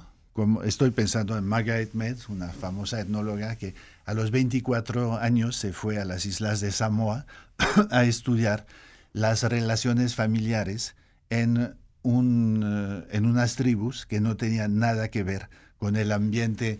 estoy 0.63 0.91
pensando 0.91 1.37
en 1.37 1.45
Margaret 1.45 1.93
Mead, 1.93 2.17
una 2.29 2.49
famosa 2.49 2.99
etnóloga 2.99 3.55
que 3.55 3.75
a 4.05 4.13
los 4.13 4.31
24 4.31 5.17
años 5.17 5.55
se 5.55 5.73
fue 5.73 5.99
a 5.99 6.05
las 6.05 6.25
islas 6.25 6.59
de 6.59 6.71
Samoa 6.71 7.25
a 7.91 8.03
estudiar 8.03 8.65
las 9.13 9.43
relaciones 9.43 10.15
familiares 10.15 10.95
en, 11.29 11.75
un, 12.01 12.63
eh, 12.65 13.07
en 13.11 13.25
unas 13.25 13.55
tribus 13.55 14.05
que 14.05 14.21
no 14.21 14.35
tenían 14.35 14.79
nada 14.79 15.09
que 15.09 15.23
ver 15.23 15.49
con 15.77 15.95
el 15.95 16.11
ambiente 16.11 16.79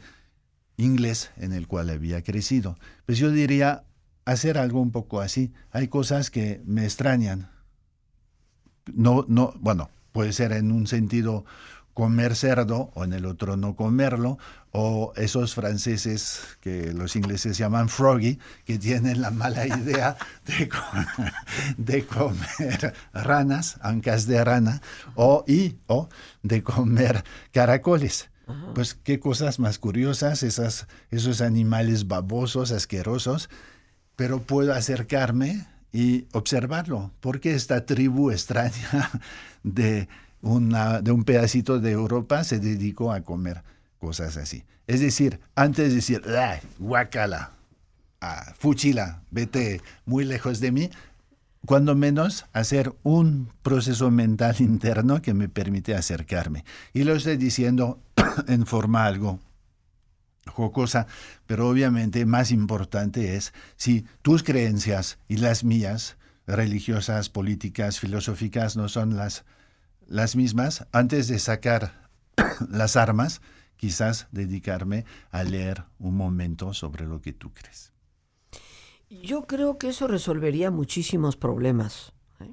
inglés 0.77 1.29
en 1.37 1.53
el 1.53 1.67
cual 1.67 1.89
había 1.89 2.23
crecido. 2.23 2.77
Pues 3.05 3.19
yo 3.19 3.29
diría 3.29 3.83
hacer 4.25 4.57
algo 4.57 4.81
un 4.81 4.91
poco 4.91 5.21
así. 5.21 5.53
Hay 5.71 5.87
cosas 5.87 6.31
que 6.31 6.61
me 6.65 6.85
extrañan. 6.85 7.49
No, 8.93 9.25
no, 9.27 9.53
bueno, 9.59 9.89
puede 10.11 10.33
ser 10.33 10.53
en 10.53 10.71
un 10.71 10.87
sentido 10.87 11.45
comer 11.93 12.35
cerdo 12.35 12.91
o 12.95 13.03
en 13.03 13.13
el 13.13 13.25
otro 13.25 13.57
no 13.57 13.75
comerlo, 13.75 14.37
o 14.71 15.13
esos 15.15 15.53
franceses 15.53 16.41
que 16.59 16.93
los 16.93 17.15
ingleses 17.15 17.57
llaman 17.57 17.89
froggy, 17.89 18.39
que 18.65 18.79
tienen 18.79 19.21
la 19.21 19.31
mala 19.31 19.67
idea 19.79 20.17
de, 20.45 20.69
de 21.77 22.05
comer 22.05 22.93
ranas, 23.13 23.77
ancas 23.81 24.25
de 24.25 24.43
rana, 24.43 24.81
o, 25.15 25.43
y, 25.47 25.77
o 25.87 26.09
de 26.41 26.63
comer 26.63 27.23
caracoles. 27.51 28.29
Pues 28.75 28.93
qué 28.93 29.21
cosas 29.21 29.57
más 29.57 29.79
curiosas, 29.79 30.43
esas, 30.43 30.87
esos 31.11 31.39
animales 31.39 32.09
babosos, 32.09 32.71
asquerosos, 32.71 33.49
pero 34.17 34.41
puedo 34.41 34.73
acercarme 34.73 35.65
y 35.93 36.27
observarlo, 36.33 37.11
porque 37.21 37.53
esta 37.53 37.85
tribu 37.85 38.31
extraña 38.31 39.11
de 39.63 40.09
de 40.43 41.11
un 41.11 41.23
pedacito 41.23 41.79
de 41.79 41.91
Europa 41.91 42.43
se 42.43 42.59
dedicó 42.59 43.13
a 43.13 43.21
comer 43.21 43.63
cosas 43.97 44.35
así. 44.35 44.65
Es 44.87 44.99
decir, 44.99 45.39
antes 45.55 45.89
de 45.89 45.95
decir, 45.95 46.21
guacala, 46.77 47.51
ah, 48.19 48.53
fuchila, 48.59 49.21
vete 49.31 49.81
muy 50.05 50.25
lejos 50.25 50.59
de 50.59 50.71
mí, 50.73 50.89
cuando 51.65 51.95
menos 51.95 52.45
hacer 52.51 52.93
un 53.03 53.49
proceso 53.61 54.11
mental 54.11 54.55
interno 54.59 55.21
que 55.21 55.33
me 55.33 55.47
permite 55.47 55.95
acercarme. 55.95 56.65
Y 56.91 57.05
lo 57.05 57.15
estoy 57.15 57.37
diciendo 57.37 58.01
en 58.47 58.65
forma 58.65 59.05
algo 59.05 59.39
jocosa, 60.45 61.07
pero 61.47 61.69
obviamente 61.69 62.25
más 62.25 62.51
importante 62.51 63.37
es 63.37 63.53
si 63.77 64.05
tus 64.21 64.43
creencias 64.43 65.17
y 65.29 65.37
las 65.37 65.63
mías, 65.63 66.17
religiosas, 66.45 67.29
políticas, 67.29 67.97
filosóficas, 67.99 68.75
no 68.75 68.89
son 68.89 69.15
las, 69.15 69.45
las 70.07 70.35
mismas, 70.35 70.87
antes 70.91 71.27
de 71.27 71.39
sacar 71.39 72.09
las 72.69 72.95
armas, 72.95 73.41
quizás 73.77 74.27
dedicarme 74.31 75.05
a 75.31 75.43
leer 75.43 75.83
un 75.99 76.15
momento 76.15 76.73
sobre 76.73 77.05
lo 77.05 77.21
que 77.21 77.33
tú 77.33 77.53
crees. 77.53 77.91
Yo 79.09 79.45
creo 79.45 79.77
que 79.77 79.89
eso 79.89 80.07
resolvería 80.07 80.71
muchísimos 80.71 81.35
problemas. 81.35 82.13
¿eh? 82.39 82.51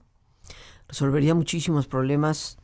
Resolvería 0.88 1.35
muchísimos 1.35 1.87
problemas 1.87 2.59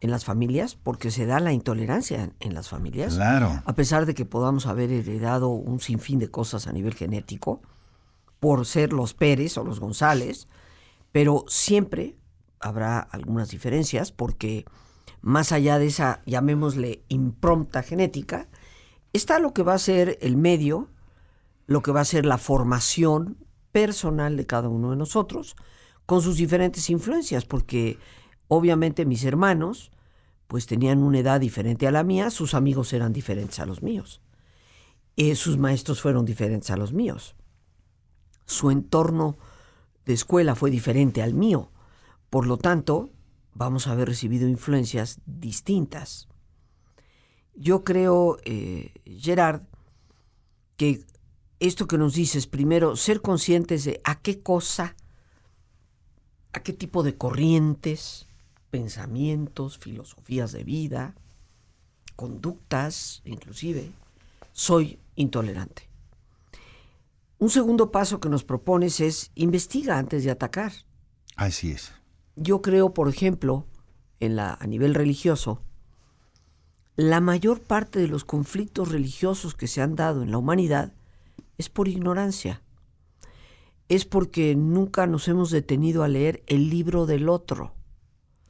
en 0.00 0.10
las 0.10 0.24
familias, 0.24 0.76
porque 0.76 1.10
se 1.10 1.26
da 1.26 1.40
la 1.40 1.52
intolerancia 1.52 2.30
en, 2.40 2.54
las 2.54 2.68
familias. 2.68 3.14
Claro. 3.14 3.62
A 3.64 3.74
pesar 3.74 4.06
de 4.06 4.14
que 4.14 4.24
podamos 4.24 4.66
haber 4.66 4.92
heredado 4.92 5.48
un 5.48 5.80
sinfín 5.80 6.18
de 6.18 6.30
cosas 6.30 6.66
a 6.66 6.72
nivel 6.72 6.94
genético, 6.94 7.62
por 8.38 8.66
ser 8.66 8.92
los 8.92 9.14
Pérez 9.14 9.56
o 9.58 9.64
los 9.64 9.80
González, 9.80 10.46
pero 11.10 11.44
siempre 11.48 12.16
habrá 12.60 13.00
algunas 13.00 13.50
diferencias, 13.50 14.12
porque 14.12 14.64
más 15.20 15.52
allá 15.52 15.78
de 15.78 15.86
esa, 15.86 16.20
llamémosle, 16.26 17.02
impronta 17.08 17.82
genética, 17.82 18.48
está 19.12 19.38
lo 19.38 19.52
que 19.52 19.62
va 19.62 19.74
a 19.74 19.78
ser 19.78 20.18
el 20.20 20.36
medio 20.36 20.88
lo 21.68 21.82
que 21.82 21.92
va 21.92 22.00
a 22.00 22.04
ser 22.04 22.26
la 22.26 22.38
formación 22.38 23.36
personal 23.70 24.36
de 24.36 24.46
cada 24.46 24.68
uno 24.68 24.90
de 24.90 24.96
nosotros 24.96 25.54
con 26.06 26.22
sus 26.22 26.36
diferentes 26.36 26.88
influencias, 26.88 27.44
porque 27.44 27.98
obviamente 28.48 29.04
mis 29.04 29.22
hermanos 29.22 29.92
pues 30.46 30.66
tenían 30.66 31.02
una 31.02 31.18
edad 31.18 31.38
diferente 31.38 31.86
a 31.86 31.90
la 31.90 32.02
mía, 32.02 32.30
sus 32.30 32.54
amigos 32.54 32.94
eran 32.94 33.12
diferentes 33.12 33.60
a 33.60 33.66
los 33.66 33.82
míos, 33.82 34.22
eh, 35.16 35.36
sus 35.36 35.58
maestros 35.58 36.00
fueron 36.00 36.24
diferentes 36.24 36.70
a 36.70 36.78
los 36.78 36.94
míos, 36.94 37.36
su 38.46 38.70
entorno 38.70 39.36
de 40.06 40.14
escuela 40.14 40.54
fue 40.54 40.70
diferente 40.70 41.22
al 41.22 41.34
mío, 41.34 41.70
por 42.30 42.46
lo 42.46 42.56
tanto 42.56 43.10
vamos 43.54 43.86
a 43.86 43.92
haber 43.92 44.08
recibido 44.08 44.48
influencias 44.48 45.20
distintas. 45.26 46.28
Yo 47.54 47.82
creo, 47.82 48.38
eh, 48.44 48.92
Gerard, 49.04 49.62
que 50.76 51.04
esto 51.58 51.88
que 51.88 51.98
nos 51.98 52.14
dices, 52.14 52.46
primero, 52.46 52.96
ser 52.96 53.20
conscientes 53.20 53.84
de 53.84 54.00
a 54.04 54.20
qué 54.20 54.40
cosa, 54.40 54.94
a 56.52 56.62
qué 56.62 56.72
tipo 56.72 57.02
de 57.02 57.16
corrientes, 57.16 58.28
pensamientos, 58.70 59.78
filosofías 59.78 60.52
de 60.52 60.62
vida, 60.62 61.16
conductas, 62.14 63.22
inclusive, 63.24 63.90
soy 64.52 65.00
intolerante. 65.16 65.88
Un 67.38 67.50
segundo 67.50 67.90
paso 67.90 68.20
que 68.20 68.28
nos 68.28 68.44
propones 68.44 69.00
es 69.00 69.30
investiga 69.34 69.98
antes 69.98 70.24
de 70.24 70.30
atacar. 70.30 70.72
Así 71.36 71.70
es. 71.70 71.92
Yo 72.40 72.62
creo, 72.62 72.94
por 72.94 73.08
ejemplo, 73.08 73.66
en 74.20 74.36
la, 74.36 74.54
a 74.54 74.66
nivel 74.66 74.94
religioso, 74.94 75.62
la 76.96 77.20
mayor 77.20 77.60
parte 77.60 78.00
de 78.00 78.08
los 78.08 78.24
conflictos 78.24 78.90
religiosos 78.90 79.54
que 79.54 79.68
se 79.68 79.80
han 79.82 79.94
dado 79.94 80.22
en 80.22 80.30
la 80.30 80.38
humanidad 80.38 80.92
es 81.56 81.68
por 81.68 81.88
ignorancia. 81.88 82.62
Es 83.88 84.04
porque 84.04 84.54
nunca 84.54 85.06
nos 85.06 85.28
hemos 85.28 85.50
detenido 85.50 86.02
a 86.02 86.08
leer 86.08 86.42
el 86.46 86.70
libro 86.70 87.06
del 87.06 87.28
otro. 87.28 87.74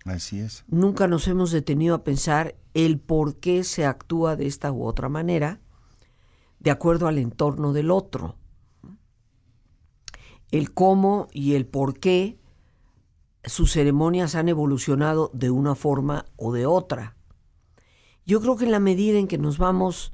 Así 0.04 0.40
es. 0.40 0.64
Nunca 0.68 1.06
nos 1.08 1.28
hemos 1.28 1.50
detenido 1.50 1.94
a 1.94 2.04
pensar 2.04 2.56
el 2.74 2.98
por 2.98 3.36
qué 3.36 3.64
se 3.64 3.84
actúa 3.84 4.36
de 4.36 4.46
esta 4.46 4.72
u 4.72 4.84
otra 4.84 5.08
manera, 5.08 5.60
de 6.58 6.70
acuerdo 6.70 7.06
al 7.06 7.18
entorno 7.18 7.72
del 7.72 7.90
otro. 7.90 8.36
El 10.50 10.72
cómo 10.72 11.28
y 11.32 11.54
el 11.54 11.66
por 11.66 11.98
qué 11.98 12.38
sus 13.48 13.72
ceremonias 13.72 14.34
han 14.34 14.48
evolucionado 14.48 15.30
de 15.32 15.50
una 15.50 15.74
forma 15.74 16.24
o 16.36 16.52
de 16.52 16.66
otra. 16.66 17.16
Yo 18.26 18.40
creo 18.40 18.56
que 18.56 18.64
en 18.64 18.72
la 18.72 18.80
medida 18.80 19.18
en 19.18 19.28
que 19.28 19.38
nos 19.38 19.58
vamos 19.58 20.12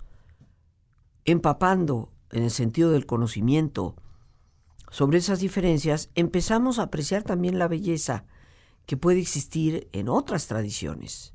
empapando 1.25 2.13
en 2.31 2.45
el 2.45 2.51
sentido 2.51 2.91
del 2.91 3.07
conocimiento 3.07 3.97
sobre 4.91 5.19
esas 5.19 5.41
diferencias, 5.41 6.11
empezamos 6.15 6.79
a 6.79 6.85
apreciar 6.85 7.25
también 7.25 7.59
la 7.59 7.67
belleza 7.67 8.25
que 8.87 8.97
puede 8.97 9.21
existir 9.21 9.89
en 9.93 10.09
otras 10.09 10.47
tradiciones. 10.47 11.35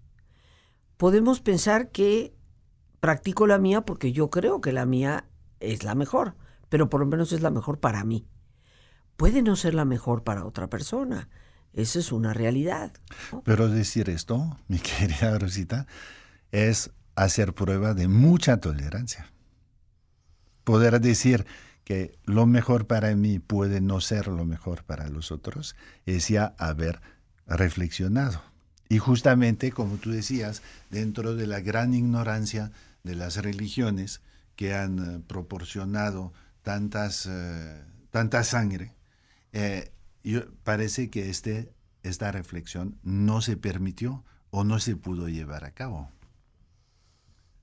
Podemos 0.97 1.41
pensar 1.41 1.89
que 1.89 2.33
practico 2.99 3.47
la 3.47 3.57
mía 3.57 3.81
porque 3.81 4.11
yo 4.11 4.29
creo 4.29 4.61
que 4.61 4.71
la 4.71 4.85
mía 4.85 5.25
es 5.59 5.83
la 5.83 5.95
mejor, 5.95 6.35
pero 6.69 6.89
por 6.89 6.99
lo 7.01 7.05
menos 7.05 7.31
es 7.33 7.41
la 7.41 7.51
mejor 7.51 7.79
para 7.79 8.03
mí. 8.03 8.27
Puede 9.17 9.41
no 9.41 9.55
ser 9.55 9.73
la 9.73 9.85
mejor 9.85 10.23
para 10.23 10.45
otra 10.45 10.69
persona. 10.69 11.29
Esa 11.73 11.99
es 11.99 12.11
una 12.11 12.33
realidad. 12.33 12.91
Pero 13.43 13.69
decir 13.69 14.09
esto, 14.09 14.57
mi 14.67 14.79
querida 14.79 15.37
Rosita, 15.37 15.87
es 16.51 16.91
hacer 17.15 17.53
prueba 17.53 17.93
de 17.93 18.07
mucha 18.07 18.57
tolerancia 18.57 19.31
poder 20.69 21.01
decir 21.01 21.47
que 21.83 22.19
lo 22.25 22.45
mejor 22.45 22.85
para 22.85 23.15
mí 23.15 23.39
puede 23.39 23.81
no 23.81 24.01
ser 24.01 24.27
lo 24.27 24.45
mejor 24.45 24.83
para 24.83 25.09
los 25.09 25.31
otros, 25.31 25.75
es 26.05 26.27
ya 26.27 26.53
haber 26.59 27.01
reflexionado. 27.47 28.39
Y 28.87 28.99
justamente, 28.99 29.71
como 29.71 29.95
tú 29.95 30.11
decías, 30.11 30.61
dentro 30.91 31.35
de 31.35 31.47
la 31.47 31.59
gran 31.59 31.95
ignorancia 31.95 32.71
de 33.03 33.15
las 33.15 33.37
religiones 33.37 34.21
que 34.55 34.75
han 34.75 34.99
eh, 34.99 35.23
proporcionado 35.25 36.33
tantas, 36.61 37.25
eh, 37.27 37.81
tanta 38.11 38.43
sangre, 38.43 38.93
eh, 39.53 39.91
parece 40.63 41.09
que 41.09 41.29
este, 41.29 41.71
esta 42.03 42.31
reflexión 42.31 42.97
no 43.03 43.41
se 43.41 43.57
permitió 43.57 44.23
o 44.51 44.63
no 44.63 44.79
se 44.79 44.95
pudo 44.95 45.29
llevar 45.29 45.65
a 45.65 45.71
cabo. 45.71 46.09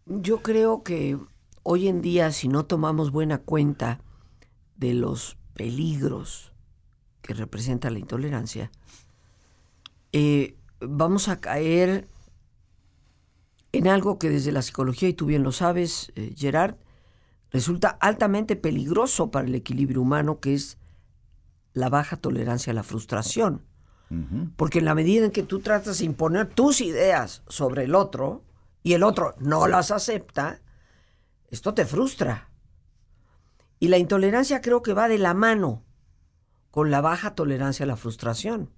Yo 0.06 0.42
creo 0.42 0.82
que 0.82 1.18
hoy 1.62 1.88
en 1.88 2.00
día, 2.00 2.30
si 2.30 2.48
no 2.48 2.64
tomamos 2.64 3.10
buena 3.10 3.38
cuenta 3.38 4.00
de 4.76 4.94
los 4.94 5.36
peligros 5.54 6.52
que 7.22 7.34
representa 7.34 7.90
la 7.90 7.98
intolerancia, 7.98 8.70
eh, 10.12 10.56
vamos 10.80 11.28
a 11.28 11.40
caer 11.40 12.06
en 13.72 13.88
algo 13.88 14.18
que 14.18 14.30
desde 14.30 14.52
la 14.52 14.62
psicología, 14.62 15.08
y 15.08 15.14
tú 15.14 15.26
bien 15.26 15.42
lo 15.42 15.52
sabes, 15.52 16.12
eh, 16.14 16.32
Gerard, 16.36 16.76
resulta 17.50 17.88
altamente 17.88 18.56
peligroso 18.56 19.30
para 19.30 19.46
el 19.46 19.54
equilibrio 19.54 20.02
humano, 20.02 20.40
que 20.40 20.54
es 20.54 20.78
la 21.76 21.90
baja 21.90 22.16
tolerancia 22.16 22.70
a 22.70 22.74
la 22.74 22.82
frustración. 22.82 23.62
Porque 24.56 24.78
en 24.78 24.86
la 24.86 24.94
medida 24.94 25.26
en 25.26 25.30
que 25.30 25.42
tú 25.42 25.60
tratas 25.60 25.98
de 25.98 26.06
imponer 26.06 26.46
tus 26.46 26.80
ideas 26.80 27.42
sobre 27.48 27.84
el 27.84 27.94
otro 27.94 28.44
y 28.82 28.94
el 28.94 29.02
otro 29.02 29.34
no 29.40 29.66
las 29.66 29.90
acepta, 29.90 30.62
esto 31.50 31.74
te 31.74 31.84
frustra. 31.84 32.48
Y 33.78 33.88
la 33.88 33.98
intolerancia 33.98 34.62
creo 34.62 34.82
que 34.82 34.94
va 34.94 35.06
de 35.06 35.18
la 35.18 35.34
mano 35.34 35.84
con 36.70 36.90
la 36.90 37.02
baja 37.02 37.34
tolerancia 37.34 37.84
a 37.84 37.88
la 37.88 37.96
frustración. 37.96 38.70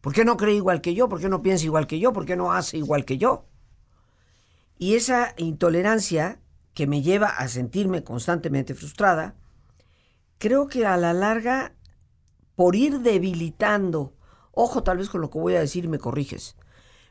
¿Por 0.00 0.12
qué 0.12 0.24
no 0.24 0.36
cree 0.36 0.56
igual 0.56 0.80
que 0.80 0.94
yo? 0.94 1.08
¿Por 1.08 1.20
qué 1.20 1.28
no 1.28 1.40
piensa 1.40 1.66
igual 1.66 1.86
que 1.86 2.00
yo? 2.00 2.12
¿Por 2.12 2.26
qué 2.26 2.34
no 2.34 2.52
hace 2.52 2.78
igual 2.78 3.04
que 3.04 3.16
yo? 3.16 3.46
Y 4.76 4.96
esa 4.96 5.34
intolerancia 5.36 6.40
que 6.72 6.88
me 6.88 7.00
lleva 7.00 7.28
a 7.28 7.46
sentirme 7.46 8.02
constantemente 8.02 8.74
frustrada, 8.74 9.36
creo 10.38 10.66
que 10.66 10.84
a 10.84 10.96
la 10.96 11.12
larga, 11.12 11.74
por 12.56 12.76
ir 12.76 13.00
debilitando, 13.00 14.14
ojo 14.52 14.82
tal 14.82 14.98
vez 14.98 15.08
con 15.08 15.20
lo 15.20 15.30
que 15.30 15.38
voy 15.38 15.54
a 15.54 15.60
decir 15.60 15.88
me 15.88 15.98
corriges, 15.98 16.56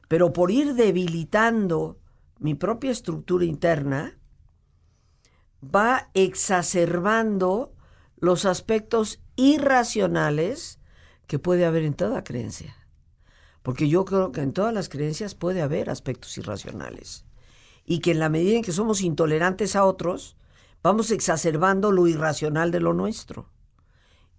pero 0.08 0.34
por 0.34 0.51
ir 0.51 0.73
debilitando 0.73 1.99
mi 2.39 2.56
propia 2.56 2.91
estructura 2.91 3.45
interna, 3.45 4.17
va 5.63 6.10
exacerbando 6.13 7.73
los 8.17 8.45
aspectos 8.45 9.21
irracionales 9.36 10.79
que 11.27 11.39
puede 11.39 11.65
haber 11.65 11.84
en 11.84 11.93
toda 11.93 12.23
creencia. 12.23 12.75
Porque 13.62 13.88
yo 13.88 14.03
creo 14.03 14.32
que 14.32 14.41
en 14.41 14.53
todas 14.53 14.73
las 14.73 14.89
creencias 14.89 15.36
puede 15.36 15.62
haber 15.62 15.89
aspectos 15.89 16.38
irracionales. 16.38 17.25
Y 17.86 17.99
que 17.99 18.12
en 18.12 18.19
la 18.19 18.29
medida 18.29 18.58
en 18.58 18.63
que 18.63 18.71
somos 18.71 19.01
intolerantes 19.01 19.75
a 19.75 19.86
otros, 19.86 20.38
vamos 20.82 21.12
exacerbando 21.12 21.91
lo 21.91 22.08
irracional 22.08 22.71
de 22.71 22.82
lo 22.82 22.93
nuestro. 22.93 23.49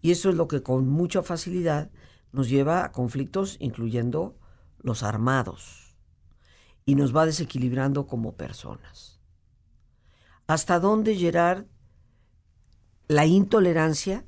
Y 0.04 0.12
eso 0.12 0.28
es 0.28 0.36
lo 0.36 0.46
que 0.46 0.62
con 0.62 0.86
mucha 0.86 1.22
facilidad 1.22 1.90
nos 2.30 2.48
lleva 2.48 2.84
a 2.84 2.92
conflictos, 2.92 3.56
incluyendo 3.58 4.38
los 4.78 5.02
armados. 5.02 5.96
Y 6.84 6.94
nos 6.94 7.16
va 7.16 7.26
desequilibrando 7.26 8.06
como 8.06 8.36
personas 8.36 9.14
hasta 10.46 10.78
dónde, 10.78 11.14
la 13.08 13.26
intolerancia 13.26 14.24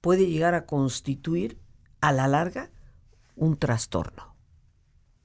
puede 0.00 0.26
llegar 0.26 0.54
a 0.54 0.66
constituir 0.66 1.58
a 2.00 2.12
la 2.12 2.26
larga 2.26 2.70
un 3.36 3.56
trastorno. 3.56 4.34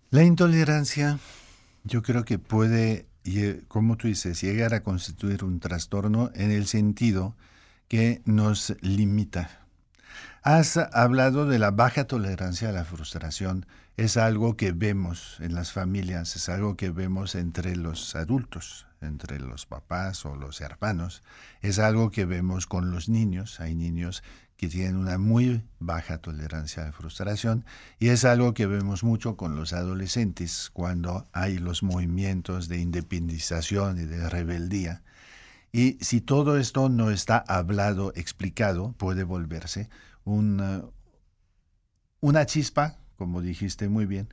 La 0.10 0.24
intolerancia 0.24 1.20
yo 1.84 2.02
creo 2.02 2.24
que 2.24 2.40
puede, 2.40 3.08
como 3.68 3.98
tú 3.98 4.08
dices, 4.08 4.42
llegar 4.42 4.74
a 4.74 4.84
constituir 4.84 5.44
un 5.44 5.60
trastorno 5.60 6.32
en 6.36 6.52
el 6.52 6.68
sentido 6.68 7.36
que 7.88 8.22
nos 8.26 8.76
limita. 8.82 9.67
Has 10.50 10.78
hablado 10.78 11.46
de 11.46 11.60
la 11.60 11.72
baja 11.72 12.06
tolerancia 12.06 12.70
a 12.70 12.72
la 12.72 12.86
frustración. 12.86 13.66
Es 13.98 14.16
algo 14.16 14.56
que 14.56 14.72
vemos 14.72 15.36
en 15.42 15.54
las 15.54 15.74
familias, 15.74 16.38
es 16.38 16.48
algo 16.48 16.78
que 16.78 16.90
vemos 16.90 17.36
entre 17.36 17.76
los 17.76 18.16
adultos, 18.16 18.88
entre 19.02 19.42
los 19.42 19.66
papás 19.66 20.26
o 20.26 20.38
los 20.38 20.62
hermanos. 20.62 21.22
Es 21.62 21.80
algo 21.80 22.12
que 22.12 22.24
vemos 22.24 22.66
con 22.66 22.92
los 22.92 23.10
niños. 23.10 23.60
Hay 23.60 23.76
niños 23.76 24.24
que 24.56 24.70
tienen 24.70 24.96
una 24.96 25.18
muy 25.18 25.66
baja 25.80 26.20
tolerancia 26.20 26.84
a 26.84 26.86
la 26.86 26.92
frustración 26.94 27.66
y 28.00 28.08
es 28.08 28.24
algo 28.24 28.54
que 28.54 28.68
vemos 28.68 29.04
mucho 29.04 29.36
con 29.36 29.58
los 29.58 29.74
adolescentes 29.74 30.70
cuando 30.72 31.28
hay 31.34 31.58
los 31.58 31.84
movimientos 31.84 32.70
de 32.70 32.80
independización 32.80 34.00
y 34.00 34.06
de 34.06 34.30
rebeldía. 34.30 35.02
Y 35.74 35.98
si 36.00 36.22
todo 36.22 36.58
esto 36.58 36.88
no 36.88 37.12
está 37.12 37.38
hablado, 37.38 38.14
explicado, 38.16 38.94
puede 38.94 39.26
volverse 39.26 39.90
una, 40.28 40.86
chispa, 42.46 42.98
como 43.18 43.42
dijiste 43.42 43.90
muy 43.90 44.06
bien, 44.06 44.30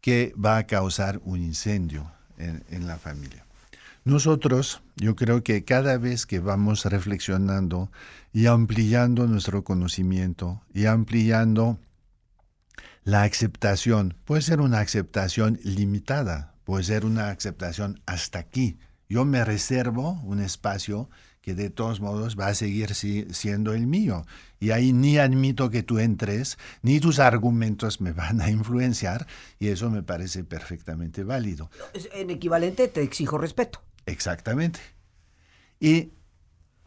que 0.00 0.34
va 0.42 0.56
a 0.58 0.66
causar 0.66 1.20
un 1.24 1.40
incendio 1.40 2.10
en, 2.38 2.64
en 2.70 2.86
la 2.86 2.98
familia. 2.98 3.44
Nosotros, 4.04 4.82
yo 4.96 5.14
creo 5.14 5.44
que 5.44 5.64
cada 5.64 5.96
vez 5.96 6.26
que 6.26 6.40
vamos 6.40 6.84
reflexionando 6.84 7.90
y 8.32 8.46
ampliando 8.46 9.26
nuestro 9.28 9.62
conocimiento 9.62 10.62
y 10.74 10.86
ampliando 10.86 11.78
la 13.04 13.22
aceptación, 13.22 14.16
puede 14.24 14.42
ser 14.42 14.60
una 14.60 14.80
aceptación 14.80 15.60
limitada, 15.62 16.54
puede 16.64 16.84
ser 16.84 17.04
una 17.04 17.28
aceptación 17.30 18.00
hasta 18.06 18.38
aquí. 18.38 18.78
Yo 19.08 19.24
me 19.24 19.44
reservo 19.44 20.20
un 20.22 20.40
espacio 20.40 21.10
que 21.42 21.54
de 21.54 21.70
todos 21.70 22.00
modos 22.00 22.38
va 22.38 22.46
a 22.46 22.54
seguir 22.54 22.94
siendo 22.94 23.74
el 23.74 23.86
mío. 23.86 24.24
Y 24.60 24.70
ahí 24.70 24.92
ni 24.92 25.18
admito 25.18 25.70
que 25.70 25.82
tú 25.82 25.98
entres, 25.98 26.56
ni 26.82 27.00
tus 27.00 27.18
argumentos 27.18 28.00
me 28.00 28.12
van 28.12 28.40
a 28.40 28.48
influenciar, 28.48 29.26
y 29.58 29.68
eso 29.68 29.90
me 29.90 30.02
parece 30.02 30.44
perfectamente 30.44 31.24
válido. 31.24 31.68
En 32.14 32.30
equivalente 32.30 32.88
te 32.88 33.02
exijo 33.02 33.38
respeto. 33.38 33.82
Exactamente. 34.06 34.80
Y 35.80 36.12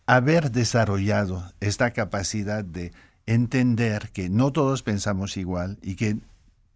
haber 0.05 0.51
desarrollado 0.51 1.53
esta 1.59 1.91
capacidad 1.91 2.63
de 2.63 2.93
entender 3.25 4.09
que 4.11 4.29
no 4.29 4.51
todos 4.51 4.83
pensamos 4.83 5.35
igual 5.35 5.79
y 5.81 5.95
que 5.95 6.17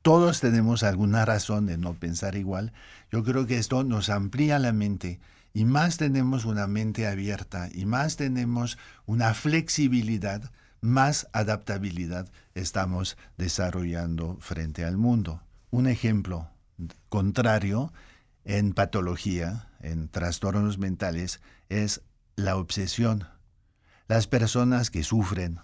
todos 0.01 0.41
tenemos 0.41 0.83
alguna 0.83 1.25
razón 1.25 1.65
de 1.65 1.77
no 1.77 1.93
pensar 1.93 2.35
igual, 2.35 2.73
yo 3.11 3.23
creo 3.23 3.45
que 3.45 3.57
esto 3.57 3.83
nos 3.83 4.09
amplía 4.09 4.59
la 4.59 4.73
mente 4.73 5.19
y 5.53 5.65
más 5.65 5.97
tenemos 5.97 6.45
una 6.45 6.67
mente 6.67 7.07
abierta 7.07 7.69
y 7.71 7.85
más 7.85 8.15
tenemos 8.15 8.77
una 9.05 9.33
flexibilidad, 9.33 10.51
más 10.81 11.27
adaptabilidad 11.33 12.29
estamos 12.53 13.17
desarrollando 13.37 14.37
frente 14.39 14.85
al 14.85 14.97
mundo. 14.97 15.41
Un 15.71 15.87
ejemplo 15.87 16.49
contrario 17.09 17.91
en 18.45 18.73
patología, 18.73 19.69
en 19.81 20.07
trastornos 20.07 20.77
mentales, 20.77 21.41
es 21.67 22.01
la 22.35 22.55
obsesión. 22.55 23.25
Las 24.07 24.27
personas 24.27 24.89
que 24.89 25.03
sufren 25.03 25.59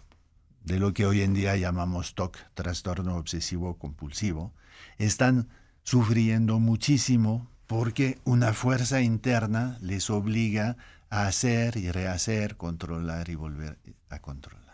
de 0.63 0.79
lo 0.79 0.93
que 0.93 1.05
hoy 1.05 1.21
en 1.21 1.33
día 1.33 1.55
llamamos 1.55 2.15
TOC, 2.15 2.37
trastorno 2.53 3.15
obsesivo 3.17 3.77
compulsivo, 3.77 4.53
están 4.97 5.47
sufriendo 5.83 6.59
muchísimo 6.59 7.49
porque 7.67 8.19
una 8.23 8.53
fuerza 8.53 9.01
interna 9.01 9.77
les 9.81 10.09
obliga 10.09 10.77
a 11.09 11.27
hacer 11.27 11.77
y 11.77 11.91
rehacer, 11.91 12.57
controlar 12.57 13.29
y 13.29 13.35
volver 13.35 13.77
a 14.09 14.19
controlar. 14.19 14.65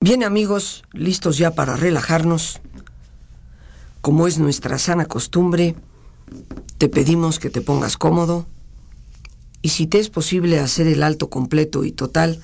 Bien 0.00 0.24
amigos, 0.24 0.84
listos 0.92 1.38
ya 1.38 1.54
para 1.54 1.76
relajarnos. 1.76 2.60
Como 4.00 4.26
es 4.26 4.38
nuestra 4.38 4.78
sana 4.78 5.04
costumbre, 5.04 5.74
te 6.78 6.88
pedimos 6.88 7.38
que 7.38 7.50
te 7.50 7.60
pongas 7.60 7.98
cómodo 7.98 8.46
y 9.62 9.70
si 9.70 9.86
te 9.86 9.98
es 9.98 10.08
posible 10.08 10.58
hacer 10.58 10.86
el 10.86 11.02
alto 11.02 11.28
completo 11.28 11.84
y 11.84 11.92
total, 11.92 12.42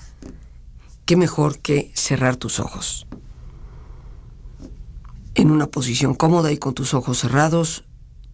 qué 1.06 1.16
mejor 1.16 1.58
que 1.60 1.90
cerrar 1.94 2.36
tus 2.36 2.60
ojos. 2.60 3.06
En 5.34 5.50
una 5.50 5.66
posición 5.66 6.14
cómoda 6.14 6.52
y 6.52 6.58
con 6.58 6.74
tus 6.74 6.92
ojos 6.92 7.20
cerrados, 7.20 7.85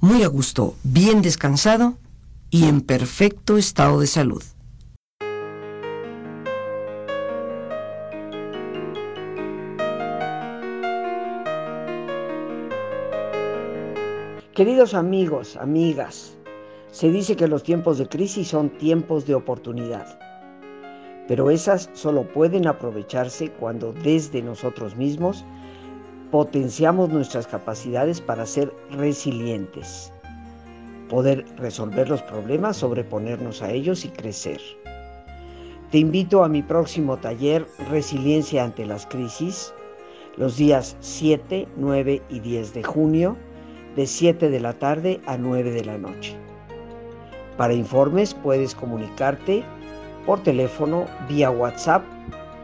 muy 0.00 0.22
a 0.22 0.28
gusto, 0.28 0.74
bien 0.84 1.22
descansado 1.22 1.94
y 2.50 2.64
en 2.64 2.80
perfecto 2.80 3.56
estado 3.56 4.00
de 4.00 4.06
salud. 4.06 4.42
Queridos 14.54 14.94
amigos, 14.94 15.56
amigas, 15.56 16.36
se 16.90 17.10
dice 17.10 17.36
que 17.36 17.46
los 17.46 17.62
tiempos 17.62 17.98
de 17.98 18.08
crisis 18.08 18.48
son 18.48 18.70
tiempos 18.70 19.24
de 19.24 19.34
oportunidad, 19.34 20.18
pero 21.28 21.50
esas 21.50 21.90
solo 21.92 22.26
pueden 22.32 22.66
aprovecharse 22.66 23.52
cuando 23.52 23.92
desde 23.92 24.42
nosotros 24.42 24.96
mismos 24.96 25.44
potenciamos 26.30 27.08
nuestras 27.08 27.46
capacidades 27.46 28.20
para 28.20 28.44
ser 28.44 28.72
resilientes, 28.90 30.12
poder 31.08 31.44
resolver 31.56 32.08
los 32.08 32.22
problemas, 32.22 32.76
sobreponernos 32.76 33.62
a 33.62 33.70
ellos 33.70 34.04
y 34.04 34.08
crecer. 34.08 34.60
Te 35.90 35.98
invito 35.98 36.44
a 36.44 36.48
mi 36.48 36.62
próximo 36.62 37.16
taller 37.16 37.66
Resiliencia 37.90 38.64
ante 38.64 38.84
las 38.84 39.06
crisis, 39.06 39.72
los 40.36 40.56
días 40.58 40.96
7, 41.00 41.66
9 41.76 42.22
y 42.28 42.40
10 42.40 42.74
de 42.74 42.82
junio, 42.82 43.36
de 43.96 44.06
7 44.06 44.50
de 44.50 44.60
la 44.60 44.74
tarde 44.74 45.20
a 45.26 45.38
9 45.38 45.70
de 45.70 45.84
la 45.84 45.96
noche. 45.96 46.36
Para 47.56 47.72
informes 47.72 48.34
puedes 48.34 48.74
comunicarte 48.74 49.64
por 50.26 50.42
teléfono, 50.42 51.06
vía 51.26 51.50
WhatsApp 51.50 52.04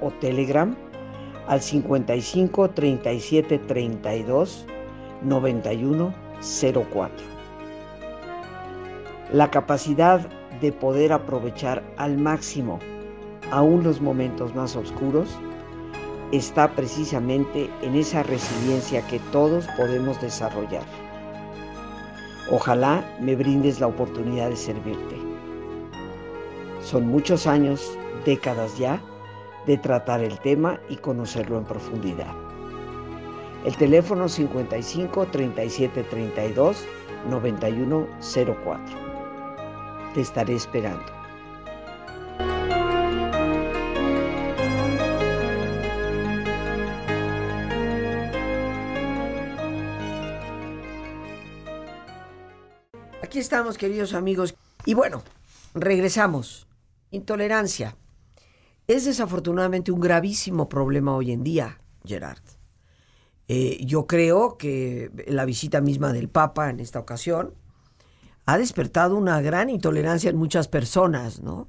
o 0.02 0.10
Telegram 0.20 0.76
al 1.46 1.60
55 1.60 2.70
37 2.70 3.58
32 3.58 4.66
91 5.22 6.14
04. 6.90 7.10
La 9.32 9.50
capacidad 9.50 10.28
de 10.60 10.72
poder 10.72 11.12
aprovechar 11.12 11.82
al 11.96 12.18
máximo 12.18 12.78
aún 13.50 13.82
los 13.82 14.00
momentos 14.00 14.54
más 14.54 14.76
oscuros 14.76 15.28
está 16.32 16.70
precisamente 16.74 17.70
en 17.82 17.94
esa 17.94 18.22
resiliencia 18.22 19.06
que 19.06 19.18
todos 19.30 19.66
podemos 19.76 20.20
desarrollar. 20.20 20.84
Ojalá 22.50 23.04
me 23.20 23.36
brindes 23.36 23.80
la 23.80 23.86
oportunidad 23.86 24.50
de 24.50 24.56
servirte. 24.56 25.16
Son 26.82 27.06
muchos 27.06 27.46
años, 27.46 27.96
décadas 28.24 28.76
ya, 28.76 29.00
de 29.66 29.78
tratar 29.78 30.20
el 30.20 30.38
tema 30.40 30.80
y 30.88 30.96
conocerlo 30.96 31.58
en 31.58 31.64
profundidad. 31.64 32.34
El 33.64 33.76
teléfono 33.76 34.28
55 34.28 35.26
37 35.26 36.02
32 36.04 36.84
91 37.30 38.06
04. 38.62 38.84
Te 40.14 40.20
estaré 40.20 40.54
esperando. 40.54 41.04
Aquí 53.22 53.38
estamos, 53.38 53.78
queridos 53.78 54.14
amigos. 54.14 54.54
Y 54.84 54.94
bueno, 54.94 55.22
regresamos. 55.74 56.68
Intolerancia 57.10 57.96
es 58.86 59.04
desafortunadamente 59.04 59.92
un 59.92 60.00
gravísimo 60.00 60.68
problema 60.68 61.14
hoy 61.14 61.32
en 61.32 61.42
día, 61.42 61.80
Gerard. 62.04 62.42
Eh, 63.48 63.84
yo 63.84 64.06
creo 64.06 64.56
que 64.56 65.10
la 65.26 65.44
visita 65.44 65.80
misma 65.80 66.12
del 66.12 66.28
Papa 66.28 66.70
en 66.70 66.80
esta 66.80 66.98
ocasión 66.98 67.54
ha 68.46 68.58
despertado 68.58 69.16
una 69.16 69.40
gran 69.40 69.70
intolerancia 69.70 70.30
en 70.30 70.36
muchas 70.36 70.68
personas, 70.68 71.40
¿no? 71.40 71.68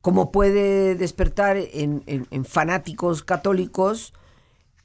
Como 0.00 0.30
puede 0.30 0.94
despertar 0.94 1.56
en, 1.56 2.44
fanáticos 2.44 3.24
católicos 3.24 4.12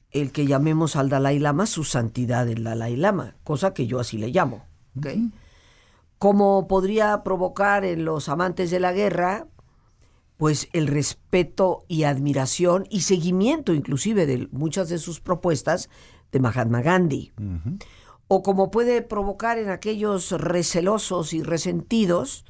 el 0.10 0.32
que 0.32 0.47
llamemos 0.47 0.95
al 0.95 1.10
Dalai 1.10 1.38
Lama 1.38 1.67
su 1.67 1.84
santidad 1.84 2.47
el 2.49 2.63
Dalai 2.63 2.95
Lama, 2.95 3.36
cosa 3.43 3.73
que 3.73 3.86
yo 3.86 3.99
así 3.99 4.17
le 4.17 4.30
llamo. 4.30 4.65
Como 6.17 6.67
podría 6.67 7.21
provocar 7.23 7.86
en 7.86 8.04
los 8.04 8.30
amantes 8.30 8.71
de 8.71 8.80
la 8.80 8.93
guerra 8.93 9.47
pues 10.41 10.69
el 10.73 10.88
respeto 10.88 11.86
y 11.88 12.01
admiración 12.01 12.88
y 12.89 13.01
seguimiento 13.01 13.75
inclusive 13.75 14.25
de 14.25 14.47
muchas 14.51 14.89
de 14.89 14.97
sus 14.97 15.19
propuestas 15.19 15.88
de 16.32 16.39
Mahatma 16.39 16.82
Gandhi. 16.82 17.32
O 18.27 18.41
como 18.41 18.71
puede 18.71 19.04
provocar 19.04 19.60
en 19.60 19.69
aquellos 19.69 20.32
recelosos 20.32 21.34
y 21.34 21.43
resentidos 21.43 22.43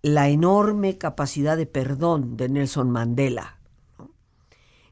la 0.00 0.30
enorme 0.30 0.96
capacidad 0.96 1.58
de 1.58 1.66
perdón 1.66 2.38
de 2.38 2.48
Nelson 2.48 2.90
Mandela. 2.90 3.60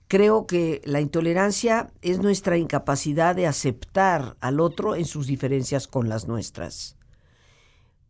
Creo 0.06 0.46
que 0.46 0.82
la 0.84 1.00
intolerancia 1.00 1.90
es 2.02 2.18
nuestra 2.18 2.58
incapacidad 2.58 3.34
de 3.34 3.46
aceptar 3.46 4.36
al 4.40 4.60
otro 4.60 4.94
en 4.94 5.06
sus 5.06 5.26
diferencias 5.26 5.88
con 5.88 6.10
las 6.10 6.28
nuestras. 6.28 6.98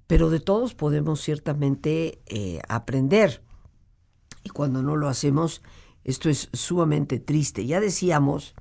Pero 0.08 0.30
de 0.30 0.40
todos 0.40 0.74
podemos 0.74 1.20
ciertamente 1.20 2.20
eh, 2.26 2.60
aprender 2.68 3.44
y 4.44 4.50
cuando 4.50 4.82
no 4.82 4.94
lo 4.94 5.08
hacemos, 5.08 5.62
esto 6.04 6.28
es 6.28 6.50
sumamente 6.52 7.18
triste. 7.18 7.66
Ya 7.66 7.80
decíamos 7.80 8.54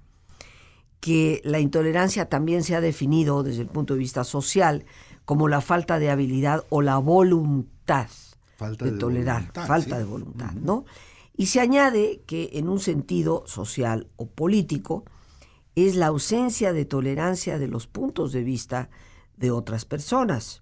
que 0.99 1.41
la 1.43 1.59
intolerancia 1.59 2.29
también 2.29 2.63
se 2.63 2.75
ha 2.75 2.81
definido 2.81 3.43
desde 3.43 3.61
el 3.61 3.67
punto 3.67 3.93
de 3.93 3.99
vista 3.99 4.23
social 4.23 4.85
como 5.25 5.49
la 5.49 5.59
falta 5.61 5.99
de 5.99 6.09
habilidad 6.09 6.65
o 6.69 6.81
la 6.81 6.97
voluntad 6.97 8.07
de, 8.79 8.91
tolerar, 8.93 9.51
falta 9.53 9.97
de 9.97 10.05
voluntad, 10.05 10.53
¿no? 10.53 10.85
Y 11.35 11.47
se 11.47 11.59
añade 11.59 12.21
que 12.25 12.51
en 12.53 12.69
un 12.69 12.79
sentido 12.79 13.43
social 13.47 14.07
o 14.15 14.27
político 14.27 15.03
es 15.75 15.95
la 15.95 16.07
ausencia 16.07 16.71
de 16.71 16.85
tolerancia 16.85 17.59
de 17.59 17.67
los 17.67 17.87
puntos 17.87 18.31
de 18.31 18.43
vista 18.43 18.89
de 19.35 19.51
otras 19.51 19.83
personas. 19.83 20.61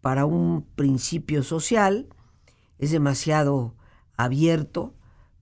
Para 0.00 0.24
un 0.26 0.66
principio 0.74 1.42
social 1.42 2.08
es 2.78 2.90
demasiado 2.90 3.74
abierto 4.16 4.94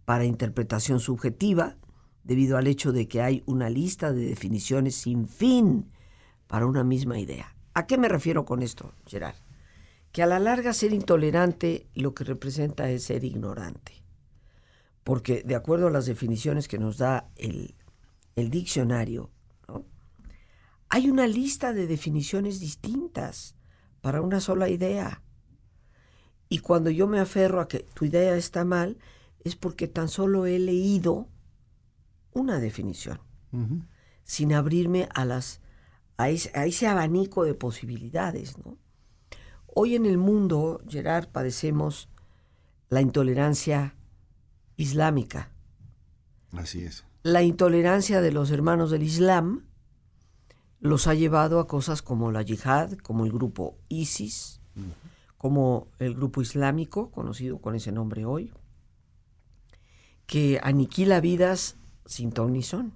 para 0.05 0.25
interpretación 0.25 1.01
subjetiva, 1.01 1.77
debido 2.25 2.57
al 2.57 2.67
hecho 2.67 2.93
de 2.93 3.09
que 3.09 3.21
hay 3.21 3.43
una 3.47 3.69
lista 3.69 4.13
de 4.13 4.25
definiciones 4.25 4.95
sin 4.95 5.27
fin 5.27 5.91
para 6.47 6.67
una 6.67 6.85
misma 6.85 7.19
idea. 7.19 7.55
¿A 7.75 7.87
qué 7.87 7.97
me 7.99 8.09
refiero 8.09 8.45
con 8.45 8.63
esto, 8.63 8.93
Gerard? 9.07 9.37
Que 10.13 10.23
a 10.23 10.27
la 10.27 10.39
larga 10.39 10.73
ser 10.75 10.93
intolerante 10.93 11.89
lo 11.95 12.15
que 12.15 12.25
representa 12.25 12.91
es 12.91 13.05
ser 13.05 13.25
ignorante. 13.25 14.05
Porque 15.05 15.43
de 15.43 15.55
acuerdo 15.55 15.89
a 15.89 15.91
las 15.91 16.07
definiciones 16.07 16.69
que 16.69 16.79
nos 16.79 16.99
da 16.99 17.31
el, 17.37 17.75
diccionario, 18.37 19.31
hay 20.89 21.09
una 21.09 21.27
lista 21.27 21.73
de 21.73 21.87
definiciones 21.87 22.61
distintas 22.61 23.57
para 24.03 24.21
una 24.21 24.41
sola 24.41 24.69
idea. 24.69 25.23
Y 26.53 26.59
cuando 26.59 26.91
yo 26.91 27.07
me 27.07 27.19
aferro 27.19 27.63
a 27.63 27.67
que 27.67 27.79
tu 27.95 28.05
idea 28.05 28.37
está 28.37 28.63
mal, 28.67 28.99
es 29.43 29.57
porque 29.57 29.89
tan 29.89 30.09
solo 30.09 30.45
he 30.45 30.59
leído 30.59 31.27
una 32.35 32.59
definición, 32.59 33.21
sin 34.23 34.53
abrirme 34.53 35.09
a, 35.15 35.25
las, 35.25 35.63
a 36.19 36.29
ese, 36.29 36.87
abanico 36.87 37.45
de 37.45 37.55
posibilidades. 37.55 38.57
Hoy 39.67 39.95
en 39.95 40.05
el 40.05 40.19
mundo, 40.19 40.83
Gerard, 40.87 41.29
padecemos 41.29 42.11
la 42.91 43.01
intolerancia 43.01 43.97
islámica. 44.77 45.49
Así 46.53 46.83
es. 46.83 47.03
La 47.23 47.43
intolerancia 47.43 48.21
de 48.21 48.31
los 48.31 48.51
hermanos 48.51 48.91
del 48.91 49.05
Islam 49.05 49.65
los 50.81 51.07
ha 51.07 51.15
llevado 51.15 51.61
a 51.61 51.67
cosas 51.67 52.03
como 52.03 52.31
la 52.31 52.43
yihad, 52.43 52.99
como 52.99 53.25
el 53.25 53.33
grupo 53.33 53.79
ISIS, 53.89 54.61
como 55.43 55.89
el 55.99 56.15
grupo 56.15 56.41
islámico, 56.41 57.11
conocido 57.11 57.59
con 57.59 57.75
ese 57.75 57.91
nombre 57.91 58.25
hoy, 58.25 58.53
que 60.25 60.61
aniquila 60.63 61.21
vidas 61.21 61.79
sin 62.07 62.31
ton 62.31 62.53
ni 62.53 62.63
son. 62.63 62.93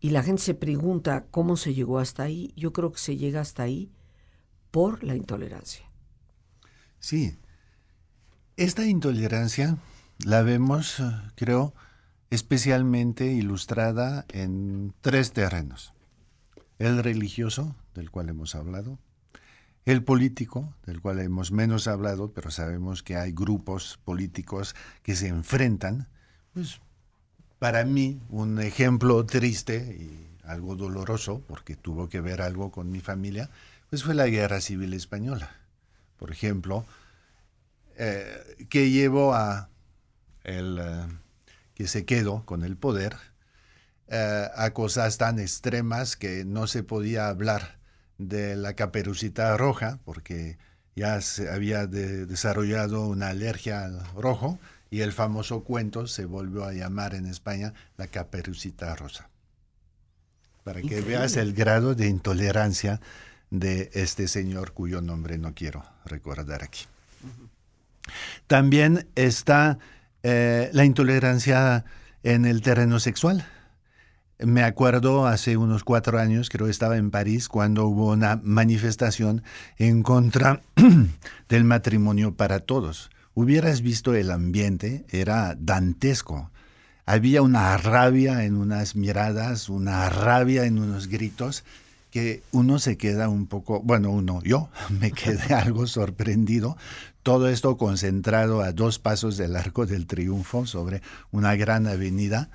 Y 0.00 0.10
la 0.10 0.22
gente 0.22 0.42
se 0.42 0.52
pregunta 0.52 1.24
cómo 1.30 1.56
se 1.56 1.72
llegó 1.72 1.98
hasta 1.98 2.24
ahí. 2.24 2.52
Yo 2.56 2.74
creo 2.74 2.92
que 2.92 2.98
se 2.98 3.16
llega 3.16 3.40
hasta 3.40 3.62
ahí 3.62 3.90
por 4.70 5.02
la 5.02 5.16
intolerancia. 5.16 5.90
Sí. 6.98 7.38
Esta 8.58 8.86
intolerancia 8.86 9.78
la 10.18 10.42
vemos, 10.42 11.02
creo, 11.36 11.72
especialmente 12.28 13.32
ilustrada 13.32 14.26
en 14.28 14.92
tres 15.00 15.32
terrenos. 15.32 15.94
El 16.78 17.02
religioso, 17.02 17.76
del 17.94 18.10
cual 18.10 18.28
hemos 18.28 18.54
hablado, 18.54 18.98
el 19.84 20.04
político, 20.04 20.74
del 20.86 21.00
cual 21.00 21.20
hemos 21.20 21.50
menos 21.50 21.88
hablado, 21.88 22.32
pero 22.32 22.50
sabemos 22.50 23.02
que 23.02 23.16
hay 23.16 23.32
grupos 23.32 23.98
políticos 24.04 24.74
que 25.02 25.16
se 25.16 25.28
enfrentan, 25.28 26.08
pues 26.54 26.80
para 27.58 27.84
mí 27.84 28.20
un 28.28 28.60
ejemplo 28.60 29.24
triste 29.26 29.96
y 29.98 30.28
algo 30.44 30.76
doloroso, 30.76 31.42
porque 31.46 31.76
tuvo 31.76 32.08
que 32.08 32.20
ver 32.20 32.42
algo 32.42 32.70
con 32.70 32.90
mi 32.90 33.00
familia, 33.00 33.50
pues 33.90 34.04
fue 34.04 34.14
la 34.14 34.26
Guerra 34.26 34.60
Civil 34.60 34.94
Española. 34.94 35.50
Por 36.18 36.30
ejemplo, 36.30 36.84
eh, 37.96 38.66
que 38.68 38.90
llevó 38.90 39.34
a 39.34 39.68
el 40.44 40.78
eh, 40.80 41.06
que 41.74 41.86
se 41.88 42.04
quedó 42.04 42.44
con 42.44 42.64
el 42.64 42.76
poder 42.76 43.16
eh, 44.08 44.48
a 44.54 44.70
cosas 44.70 45.18
tan 45.18 45.38
extremas 45.38 46.16
que 46.16 46.44
no 46.44 46.66
se 46.66 46.82
podía 46.82 47.28
hablar 47.28 47.78
de 48.28 48.56
la 48.56 48.74
caperucita 48.74 49.56
roja, 49.56 49.98
porque 50.04 50.58
ya 50.94 51.20
se 51.20 51.50
había 51.50 51.86
desarrollado 51.86 53.06
una 53.06 53.28
alergia 53.28 53.84
al 53.84 54.04
rojo, 54.14 54.58
y 54.90 55.00
el 55.00 55.12
famoso 55.12 55.64
cuento 55.64 56.06
se 56.06 56.26
volvió 56.26 56.64
a 56.64 56.72
llamar 56.72 57.14
en 57.14 57.26
España 57.26 57.72
la 57.96 58.08
caperucita 58.08 58.94
rosa. 58.94 59.30
Para 60.64 60.82
que 60.82 61.00
veas 61.00 61.36
el 61.36 61.54
grado 61.54 61.94
de 61.94 62.08
intolerancia 62.08 63.00
de 63.50 63.90
este 63.94 64.28
señor 64.28 64.72
cuyo 64.72 65.00
nombre 65.00 65.38
no 65.38 65.54
quiero 65.54 65.84
recordar 66.04 66.62
aquí. 66.62 66.84
También 68.46 69.08
está 69.14 69.78
eh, 70.22 70.70
la 70.72 70.84
intolerancia 70.84 71.84
en 72.22 72.44
el 72.44 72.62
terreno 72.62 73.00
sexual. 73.00 73.46
Me 74.44 74.64
acuerdo 74.64 75.26
hace 75.26 75.56
unos 75.56 75.84
cuatro 75.84 76.18
años, 76.18 76.48
creo 76.48 76.66
que 76.66 76.72
estaba 76.72 76.96
en 76.96 77.10
París, 77.10 77.48
cuando 77.48 77.86
hubo 77.86 78.10
una 78.10 78.40
manifestación 78.42 79.42
en 79.78 80.02
contra 80.02 80.62
del 81.48 81.64
matrimonio 81.64 82.34
para 82.34 82.60
todos. 82.60 83.10
Hubieras 83.34 83.82
visto 83.82 84.14
el 84.14 84.30
ambiente, 84.30 85.04
era 85.10 85.56
dantesco. 85.58 86.50
Había 87.06 87.42
una 87.42 87.76
rabia 87.76 88.44
en 88.44 88.56
unas 88.56 88.96
miradas, 88.96 89.68
una 89.68 90.08
rabia 90.08 90.64
en 90.64 90.78
unos 90.78 91.08
gritos, 91.08 91.64
que 92.10 92.42
uno 92.52 92.78
se 92.78 92.98
queda 92.98 93.28
un 93.28 93.46
poco, 93.46 93.80
bueno, 93.80 94.10
uno, 94.10 94.42
yo 94.42 94.68
me 95.00 95.12
quedé 95.12 95.54
algo 95.54 95.86
sorprendido. 95.86 96.76
Todo 97.22 97.48
esto 97.48 97.76
concentrado 97.76 98.60
a 98.60 98.72
dos 98.72 98.98
pasos 98.98 99.36
del 99.36 99.56
Arco 99.56 99.86
del 99.86 100.06
Triunfo 100.06 100.66
sobre 100.66 101.00
una 101.30 101.54
gran 101.54 101.86
avenida. 101.86 102.50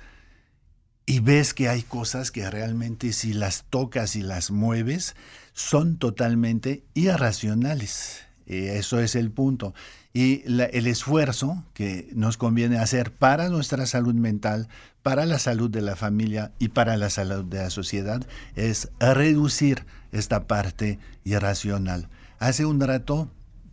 Y 1.08 1.20
ves 1.20 1.54
que 1.54 1.70
hay 1.70 1.80
cosas 1.80 2.30
que 2.30 2.50
realmente 2.50 3.14
si 3.14 3.32
las 3.32 3.64
tocas 3.70 4.14
y 4.14 4.20
las 4.20 4.50
mueves 4.50 5.16
son 5.54 5.96
totalmente 5.96 6.84
irracionales. 6.92 8.26
Y 8.46 8.66
eso 8.66 9.00
es 9.00 9.14
el 9.14 9.30
punto 9.30 9.72
y 10.18 10.42
el 10.46 10.86
esfuerzo 10.88 11.64
que 11.74 12.08
nos 12.12 12.36
conviene 12.36 12.78
hacer 12.78 13.12
para 13.12 13.50
nuestra 13.50 13.86
salud 13.86 14.14
mental, 14.14 14.68
para 15.02 15.26
la 15.26 15.38
salud 15.38 15.70
de 15.70 15.80
la 15.80 15.96
familia 15.96 16.50
y 16.58 16.68
para 16.68 16.96
la 16.96 17.08
salud 17.08 17.44
de 17.44 17.58
la 17.58 17.70
sociedad 17.70 18.20
es 18.56 18.90
reducir 18.98 19.86
esta 20.10 20.46
parte 20.46 20.98
irracional. 21.24 22.08
Hace 22.38 22.64
un 22.64 22.80
rato 22.80 23.30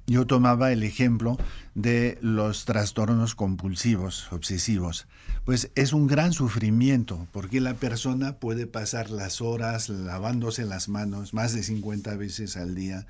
yo 0.07 0.27
tomaba 0.27 0.71
el 0.71 0.83
ejemplo 0.83 1.37
de 1.73 2.17
los 2.21 2.65
trastornos 2.65 3.35
compulsivos, 3.35 4.31
obsesivos. 4.31 5.07
Pues 5.45 5.71
es 5.75 5.93
un 5.93 6.07
gran 6.07 6.33
sufrimiento 6.33 7.27
porque 7.31 7.61
la 7.61 7.73
persona 7.73 8.37
puede 8.37 8.67
pasar 8.67 9.09
las 9.09 9.41
horas 9.41 9.89
lavándose 9.89 10.65
las 10.65 10.89
manos 10.89 11.33
más 11.33 11.53
de 11.53 11.63
50 11.63 12.15
veces 12.15 12.57
al 12.57 12.75
día, 12.75 13.05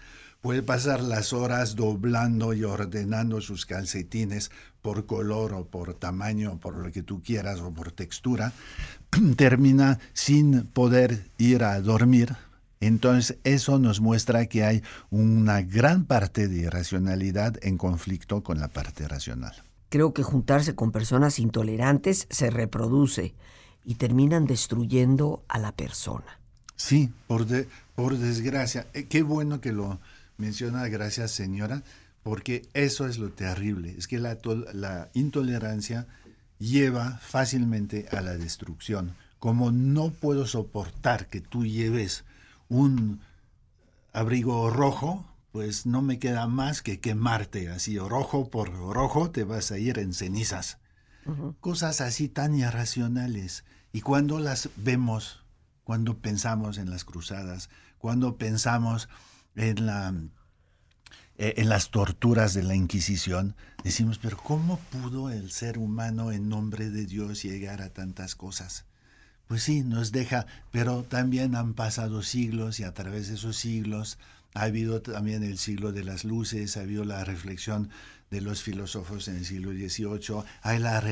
Puede 0.45 0.61
pasar 0.61 1.01
las 1.01 1.33
horas 1.33 1.75
doblando 1.75 2.53
y 2.53 2.63
ordenando 2.63 3.41
sus 3.41 3.65
calcetines 3.65 4.51
por 4.83 5.07
color 5.07 5.55
o 5.55 5.65
por 5.65 5.95
tamaño, 5.95 6.59
por 6.59 6.77
lo 6.77 6.91
que 6.91 7.01
tú 7.01 7.23
quieras 7.23 7.61
o 7.61 7.73
por 7.73 7.91
textura. 7.91 8.53
Termina 9.37 9.97
sin 10.13 10.67
poder 10.67 11.31
ir 11.39 11.63
a 11.63 11.81
dormir. 11.81 12.35
Entonces 12.79 13.37
eso 13.43 13.79
nos 13.79 14.01
muestra 14.01 14.45
que 14.47 14.63
hay 14.63 14.83
una 15.09 15.61
gran 15.61 16.05
parte 16.05 16.47
de 16.47 16.57
irracionalidad 16.57 17.57
en 17.61 17.77
conflicto 17.77 18.43
con 18.43 18.59
la 18.59 18.67
parte 18.67 19.07
racional. 19.07 19.53
Creo 19.89 20.13
que 20.13 20.23
juntarse 20.23 20.75
con 20.75 20.91
personas 20.91 21.39
intolerantes 21.39 22.27
se 22.29 22.49
reproduce 22.49 23.33
y 23.85 23.95
terminan 23.95 24.45
destruyendo 24.45 25.43
a 25.47 25.59
la 25.59 25.71
persona. 25.71 26.39
Sí, 26.75 27.11
por, 27.27 27.45
por 27.95 28.17
desgracia. 28.17 28.87
Eh, 28.93 29.05
qué 29.05 29.21
bueno 29.21 29.61
que 29.61 29.71
lo, 29.71 29.99
menciona 30.37 30.87
gracias 30.87 31.31
señora, 31.31 31.83
porque 32.23 32.63
eso 32.73 33.07
es 33.07 33.17
lo 33.17 33.29
terrible, 33.29 33.95
es 33.97 34.07
que 34.07 34.19
la, 34.19 34.37
la 34.73 35.09
intolerancia 35.13 36.07
lleva 36.57 37.19
fácilmente 37.21 38.07
a 38.11 38.21
la 38.21 38.35
destrucción. 38.35 39.15
Como 39.39 39.71
no 39.71 40.09
puedo 40.09 40.47
soportar 40.47 41.27
que 41.27 41.39
tú 41.41 41.65
lleves 41.65 42.23
un 42.69 43.21
abrigo 44.13 44.69
rojo, 44.69 45.25
pues 45.51 45.85
no 45.85 46.01
me 46.01 46.19
queda 46.19 46.47
más 46.47 46.81
que 46.81 46.99
quemarte 46.99 47.69
así, 47.69 47.97
rojo 47.97 48.49
por 48.49 48.73
rojo 48.73 49.31
te 49.31 49.43
vas 49.43 49.71
a 49.71 49.77
ir 49.77 49.99
en 49.99 50.13
cenizas. 50.13 50.79
Cosas 51.59 52.01
así 52.01 52.29
tan 52.29 52.53
irracionales. 52.53 53.65
Y 53.91 54.01
cuando 54.01 54.39
las 54.39 54.69
vemos, 54.75 55.43
cuando 55.83 56.19
pensamos 56.19 56.77
en 56.77 56.91
las 56.91 57.03
cruzadas, 57.03 57.69
cuando 57.97 58.37
pensamos 58.37 59.09
en, 59.55 59.87
la, 59.87 60.13
eh, 61.37 61.55
en 61.57 61.69
las 61.69 61.89
torturas 61.89 62.53
de 62.53 62.61
la 62.61 62.75
Inquisición, 62.75 63.55
decimos, 63.83 64.19
pero 64.19 64.37
¿cómo 64.37 64.77
pudo 64.91 65.31
el 65.31 65.51
ser 65.51 65.79
humano 65.79 66.31
en 66.31 66.47
nombre 66.47 66.91
de 66.91 67.05
Dios 67.05 67.41
llegar 67.41 67.81
a 67.81 67.89
tantas 67.89 68.35
cosas? 68.35 68.85
Pues 69.47 69.61
sí, 69.61 69.83
nos 69.83 70.11
deja, 70.11 70.47
pero 70.71 71.03
también 71.03 71.55
han 71.55 71.73
pasado 71.73 72.23
siglos 72.23 72.79
y 72.79 72.83
a 72.83 72.93
través 72.93 73.27
de 73.27 73.35
esos 73.35 73.55
siglos 73.57 74.17
ha 74.55 74.63
habido 74.63 75.01
también 75.01 75.43
el 75.43 75.57
siglo 75.57 75.91
de 75.91 76.03
las 76.03 76.23
luces, 76.23 76.77
ha 76.77 76.81
habido 76.81 77.03
la 77.05 77.23
reflexión 77.25 77.89
de 78.31 78.41
los 78.41 78.63
filósofos 78.63 79.27
en 79.27 79.35
el 79.35 79.45
siglo 79.45 79.71
XVIII, 79.71 80.43
hay 80.61 80.79
la, 80.79 81.03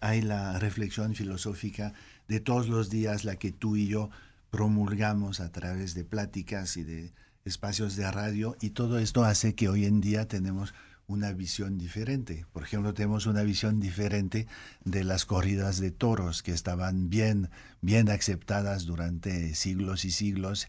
hay 0.00 0.20
la 0.20 0.58
reflexión 0.58 1.14
filosófica 1.14 1.94
de 2.26 2.40
todos 2.40 2.68
los 2.68 2.90
días, 2.90 3.24
la 3.24 3.36
que 3.36 3.52
tú 3.52 3.76
y 3.76 3.88
yo 3.88 4.10
promulgamos 4.50 5.40
a 5.40 5.50
través 5.50 5.94
de 5.94 6.04
pláticas 6.04 6.76
y 6.76 6.84
de 6.84 7.12
espacios 7.44 7.96
de 7.96 8.10
radio 8.10 8.56
y 8.60 8.70
todo 8.70 8.98
esto 8.98 9.24
hace 9.24 9.54
que 9.54 9.68
hoy 9.68 9.86
en 9.86 10.00
día 10.00 10.28
tenemos 10.28 10.74
una 11.08 11.32
visión 11.32 11.78
diferente. 11.78 12.46
Por 12.52 12.62
ejemplo, 12.62 12.94
tenemos 12.94 13.26
una 13.26 13.42
visión 13.42 13.80
diferente 13.80 14.46
de 14.84 15.04
las 15.04 15.24
corridas 15.24 15.80
de 15.80 15.90
toros 15.90 16.42
que 16.42 16.52
estaban 16.52 17.08
bien, 17.08 17.50
bien 17.80 18.10
aceptadas 18.10 18.84
durante 18.84 19.54
siglos 19.54 20.04
y 20.04 20.10
siglos. 20.10 20.68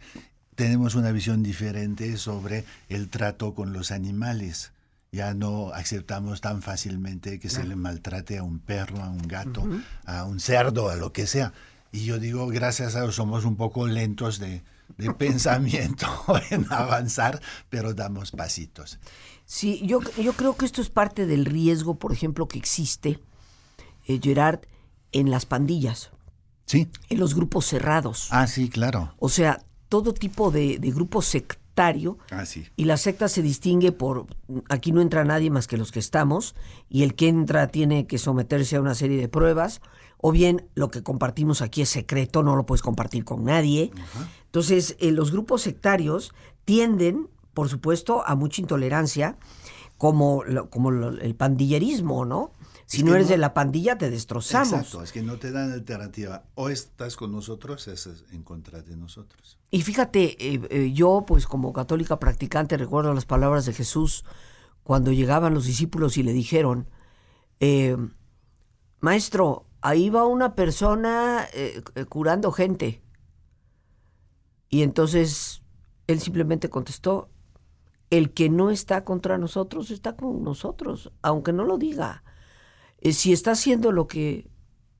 Tenemos 0.56 0.96
una 0.96 1.12
visión 1.12 1.44
diferente 1.44 2.18
sobre 2.18 2.64
el 2.88 3.10
trato 3.10 3.54
con 3.54 3.74
los 3.74 3.92
animales. 3.92 4.72
Ya 5.12 5.34
no 5.34 5.74
aceptamos 5.74 6.40
tan 6.40 6.62
fácilmente 6.62 7.40
que 7.40 7.50
se 7.50 7.66
le 7.66 7.76
maltrate 7.76 8.38
a 8.38 8.44
un 8.44 8.60
perro, 8.60 9.04
a 9.04 9.10
un 9.10 9.28
gato, 9.28 9.68
a 10.06 10.24
un 10.24 10.40
cerdo, 10.40 10.90
a 10.90 10.96
lo 10.96 11.12
que 11.12 11.28
sea. 11.28 11.52
Y 11.92 12.06
yo 12.06 12.20
digo, 12.20 12.48
gracias 12.48 12.96
a 12.96 13.02
Dios 13.02 13.16
somos 13.16 13.44
un 13.44 13.58
poco 13.58 13.88
lentos 13.88 14.40
de, 14.40 14.62
de 14.98 15.14
pensamiento 15.16 16.08
en 16.52 16.66
avanzar, 16.72 17.42
pero 17.70 17.94
damos 17.94 18.32
pasitos. 18.32 19.00
Sí, 19.52 19.82
yo, 19.84 20.00
yo 20.16 20.34
creo 20.34 20.56
que 20.56 20.68
esto 20.68 20.80
es 20.80 20.92
parte 20.92 21.26
del 21.26 21.44
riesgo, 21.44 21.96
por 21.96 22.14
ejemplo, 22.14 22.48
que 22.48 22.60
existe, 22.60 23.20
eh, 24.06 24.20
Gerard, 24.22 24.60
en 25.12 25.32
las 25.32 25.48
pandillas. 25.48 26.12
Sí. 26.68 26.88
En 27.10 27.20
los 27.20 27.34
grupos 27.34 27.66
cerrados. 27.66 28.28
Ah, 28.30 28.46
sí, 28.46 28.70
claro. 28.70 29.16
O 29.18 29.28
sea, 29.28 29.66
todo 29.90 30.14
tipo 30.14 30.52
de, 30.52 30.78
de 30.78 30.92
grupo 30.92 31.24
sectario. 31.24 32.20
Ah, 32.30 32.46
sí. 32.46 32.68
Y 32.76 32.86
la 32.86 32.98
secta 32.98 33.28
se 33.28 33.42
distingue 33.42 33.92
por, 33.92 34.28
aquí 34.70 34.92
no 34.92 35.02
entra 35.02 35.24
nadie 35.24 35.50
más 35.50 35.66
que 35.66 35.78
los 35.78 35.92
que 35.92 35.98
estamos, 35.98 36.54
y 36.88 37.02
el 37.02 37.16
que 37.16 37.28
entra 37.28 37.70
tiene 37.70 38.06
que 38.06 38.20
someterse 38.20 38.76
a 38.76 38.82
una 38.82 38.94
serie 38.94 39.18
de 39.20 39.30
pruebas, 39.30 39.82
o 40.20 40.32
bien 40.32 40.70
lo 40.76 40.92
que 40.92 41.02
compartimos 41.02 41.64
aquí 41.64 41.82
es 41.82 41.90
secreto, 41.90 42.44
no 42.44 42.56
lo 42.56 42.68
puedes 42.68 42.84
compartir 42.84 43.26
con 43.26 43.46
nadie. 43.46 43.92
Entonces, 44.46 44.96
eh, 45.00 45.10
los 45.12 45.32
grupos 45.32 45.64
sectarios 45.64 46.36
tienden, 46.66 47.30
por 47.60 47.68
supuesto, 47.68 48.26
a 48.26 48.36
mucha 48.36 48.62
intolerancia, 48.62 49.36
como, 49.98 50.44
como 50.70 50.92
el 50.92 51.36
pandillerismo, 51.36 52.24
¿no? 52.24 52.54
Si 52.86 53.04
no 53.04 53.14
eres 53.14 53.28
de 53.28 53.38
la 53.38 53.54
pandilla, 53.54 53.98
te 53.98 54.10
destrozamos. 54.10 54.72
Exacto, 54.72 55.04
es 55.04 55.12
que 55.12 55.22
no 55.22 55.38
te 55.40 55.52
dan 55.52 55.74
alternativa. 55.74 56.46
O 56.56 56.70
estás 56.70 57.18
con 57.18 57.34
nosotros, 57.34 57.86
o 57.86 57.92
es 57.92 58.24
en 58.32 58.44
contra 58.44 58.82
de 58.82 58.96
nosotros. 58.96 59.60
Y 59.72 59.82
fíjate, 59.82 60.54
eh, 60.54 60.62
eh, 60.70 60.94
yo, 60.94 61.26
pues 61.28 61.48
como 61.48 61.74
católica 61.74 62.18
practicante, 62.18 62.78
recuerdo 62.78 63.14
las 63.14 63.26
palabras 63.26 63.66
de 63.66 63.74
Jesús 63.74 64.24
cuando 64.84 65.12
llegaban 65.12 65.54
los 65.54 65.66
discípulos 65.66 66.16
y 66.16 66.24
le 66.24 66.32
dijeron, 66.32 66.88
Maestro, 69.02 69.66
ahí 69.82 70.10
va 70.10 70.24
una 70.24 70.56
persona 70.56 71.46
curando 72.08 72.54
gente. 72.54 73.02
Y 74.70 74.84
entonces 74.84 75.62
él 76.10 76.20
simplemente 76.20 76.70
contestó, 76.70 77.30
el 78.10 78.32
que 78.32 78.50
no 78.50 78.70
está 78.72 79.04
contra 79.04 79.38
nosotros 79.38 79.92
está 79.92 80.16
con 80.16 80.44
nosotros, 80.44 81.12
aunque 81.22 81.54
no 81.54 81.64
lo 81.64 81.78
diga. 81.78 82.24
Eh, 83.02 83.14
si 83.14 83.34
está 83.34 83.52
haciendo 83.52 83.92
lo 83.92 84.08
que, 84.08 84.48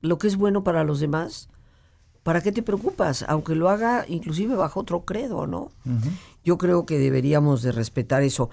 lo 0.00 0.18
que 0.18 0.28
es 0.28 0.36
bueno 0.36 0.62
para 0.62 0.84
los 0.84 1.00
demás, 1.00 1.48
¿para 2.22 2.40
qué 2.40 2.52
te 2.52 2.62
preocupas? 2.62 3.24
Aunque 3.28 3.54
lo 3.54 3.68
haga 3.68 4.04
inclusive 4.08 4.54
bajo 4.54 4.80
otro 4.80 5.04
credo, 5.04 5.46
¿no? 5.46 5.70
Yo 6.44 6.56
creo 6.56 6.86
que 6.86 6.98
deberíamos 6.98 7.62
de 7.62 7.72
respetar 7.72 8.22
eso. 8.22 8.50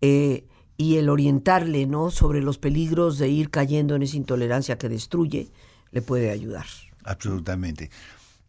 Eh, 0.00 0.46
y 0.76 0.96
el 0.96 1.08
orientarle, 1.08 1.86
¿no? 1.86 2.10
Sobre 2.10 2.40
los 2.40 2.58
peligros 2.58 3.18
de 3.18 3.28
ir 3.28 3.50
cayendo 3.50 3.96
en 3.96 4.02
esa 4.02 4.16
intolerancia 4.16 4.78
que 4.78 4.88
destruye, 4.88 5.50
le 5.90 6.02
puede 6.02 6.30
ayudar. 6.30 6.66
Absolutamente. 7.04 7.90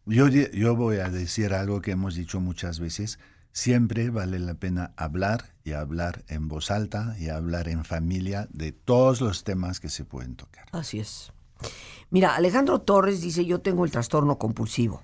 Yo, 0.06 0.28
yo 0.28 0.76
voy 0.76 0.98
a 0.98 1.10
decir 1.10 1.54
algo 1.54 1.82
que 1.82 1.92
hemos 1.92 2.14
dicho 2.14 2.40
muchas 2.40 2.80
veces. 2.80 3.18
Siempre 3.52 4.10
vale 4.10 4.40
la 4.40 4.56
pena 4.56 4.94
hablar 4.96 5.54
y 5.64 5.74
hablar 5.74 6.24
en 6.28 6.48
voz 6.48 6.72
alta 6.72 7.16
y 7.20 7.30
hablar 7.30 7.68
en 7.68 7.86
familia 7.86 8.48
de 8.52 8.72
todos 8.72 9.22
los 9.22 9.44
temas 9.44 9.80
que 9.80 9.90
se 9.90 10.06
pueden 10.06 10.36
tocar. 10.36 10.66
Así 10.72 11.00
es. 11.00 11.32
Mira, 12.10 12.36
Alejandro 12.36 12.82
Torres 12.82 13.22
dice, 13.22 13.46
yo 13.46 13.62
tengo 13.62 13.86
el 13.86 13.92
trastorno 13.92 14.38
compulsivo. 14.38 15.04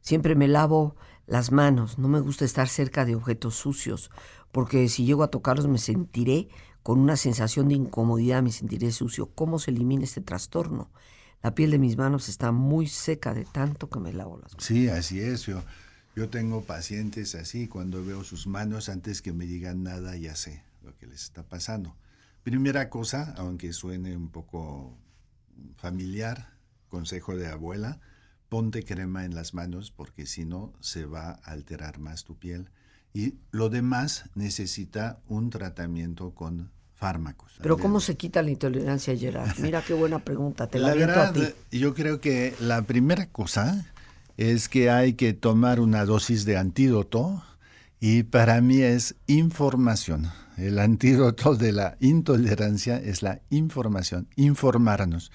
Siempre 0.00 0.34
me 0.34 0.48
lavo 0.48 0.96
las 1.26 1.50
manos, 1.52 1.98
no 1.98 2.08
me 2.08 2.20
gusta 2.20 2.44
estar 2.44 2.68
cerca 2.68 3.04
de 3.04 3.16
objetos 3.16 3.56
sucios, 3.56 4.10
porque 4.52 4.88
si 4.88 5.04
llego 5.04 5.22
a 5.22 5.30
tocarlos 5.30 5.66
me 5.66 5.78
sentiré 5.78 6.48
con 6.82 7.00
una 7.00 7.16
sensación 7.16 7.68
de 7.68 7.74
incomodidad, 7.74 8.42
me 8.42 8.52
sentiré 8.52 8.92
sucio. 8.92 9.26
¿Cómo 9.34 9.58
se 9.58 9.72
elimina 9.72 10.04
este 10.04 10.20
trastorno? 10.20 10.90
La 11.42 11.54
piel 11.54 11.72
de 11.72 11.78
mis 11.78 11.96
manos 11.96 12.28
está 12.28 12.52
muy 12.52 12.86
seca 12.86 13.34
de 13.34 13.44
tanto 13.44 13.90
que 13.90 13.98
me 13.98 14.12
lavo 14.12 14.38
las 14.38 14.52
manos. 14.52 14.64
Sí, 14.64 14.88
así 14.88 15.20
es. 15.20 15.46
Yo, 15.46 15.62
yo 16.16 16.30
tengo 16.30 16.62
pacientes 16.62 17.34
así, 17.34 17.68
cuando 17.68 18.02
veo 18.02 18.24
sus 18.24 18.46
manos, 18.46 18.88
antes 18.88 19.20
que 19.20 19.34
me 19.34 19.44
digan 19.44 19.82
nada, 19.82 20.16
ya 20.16 20.34
sé 20.34 20.62
lo 20.82 20.96
que 20.96 21.06
les 21.06 21.22
está 21.22 21.42
pasando. 21.42 21.94
Primera 22.42 22.88
cosa, 22.88 23.34
aunque 23.36 23.74
suene 23.74 24.16
un 24.16 24.30
poco 24.30 24.96
familiar, 25.76 26.54
consejo 26.88 27.36
de 27.36 27.48
abuela, 27.48 28.00
ponte 28.48 28.82
crema 28.82 29.26
en 29.26 29.34
las 29.34 29.52
manos 29.52 29.90
porque 29.90 30.24
si 30.24 30.46
no 30.46 30.72
se 30.80 31.04
va 31.04 31.32
a 31.32 31.50
alterar 31.50 31.98
más 31.98 32.24
tu 32.24 32.34
piel. 32.38 32.70
Y 33.12 33.34
lo 33.50 33.68
demás 33.68 34.24
necesita 34.34 35.20
un 35.28 35.50
tratamiento 35.50 36.34
con 36.34 36.70
fármacos. 36.94 37.58
Pero 37.60 37.76
¿cómo 37.76 38.00
se 38.00 38.16
quita 38.16 38.40
la 38.40 38.50
intolerancia, 38.50 39.14
Gerard? 39.14 39.58
Mira 39.58 39.82
qué 39.82 39.92
buena 39.92 40.18
pregunta, 40.18 40.66
te 40.66 40.78
la, 40.78 40.88
la 40.88 40.94
verdad, 40.94 41.26
a 41.28 41.32
ti. 41.32 41.78
Yo 41.78 41.92
creo 41.94 42.22
que 42.22 42.54
la 42.58 42.82
primera 42.82 43.26
cosa 43.26 43.84
es 44.36 44.68
que 44.68 44.90
hay 44.90 45.14
que 45.14 45.32
tomar 45.32 45.80
una 45.80 46.04
dosis 46.04 46.44
de 46.44 46.56
antídoto 46.56 47.42
y 48.00 48.24
para 48.24 48.60
mí 48.60 48.82
es 48.82 49.16
información. 49.26 50.30
El 50.56 50.78
antídoto 50.78 51.54
de 51.54 51.72
la 51.72 51.96
intolerancia 52.00 52.96
es 52.98 53.22
la 53.22 53.40
información, 53.50 54.28
informarnos. 54.36 55.30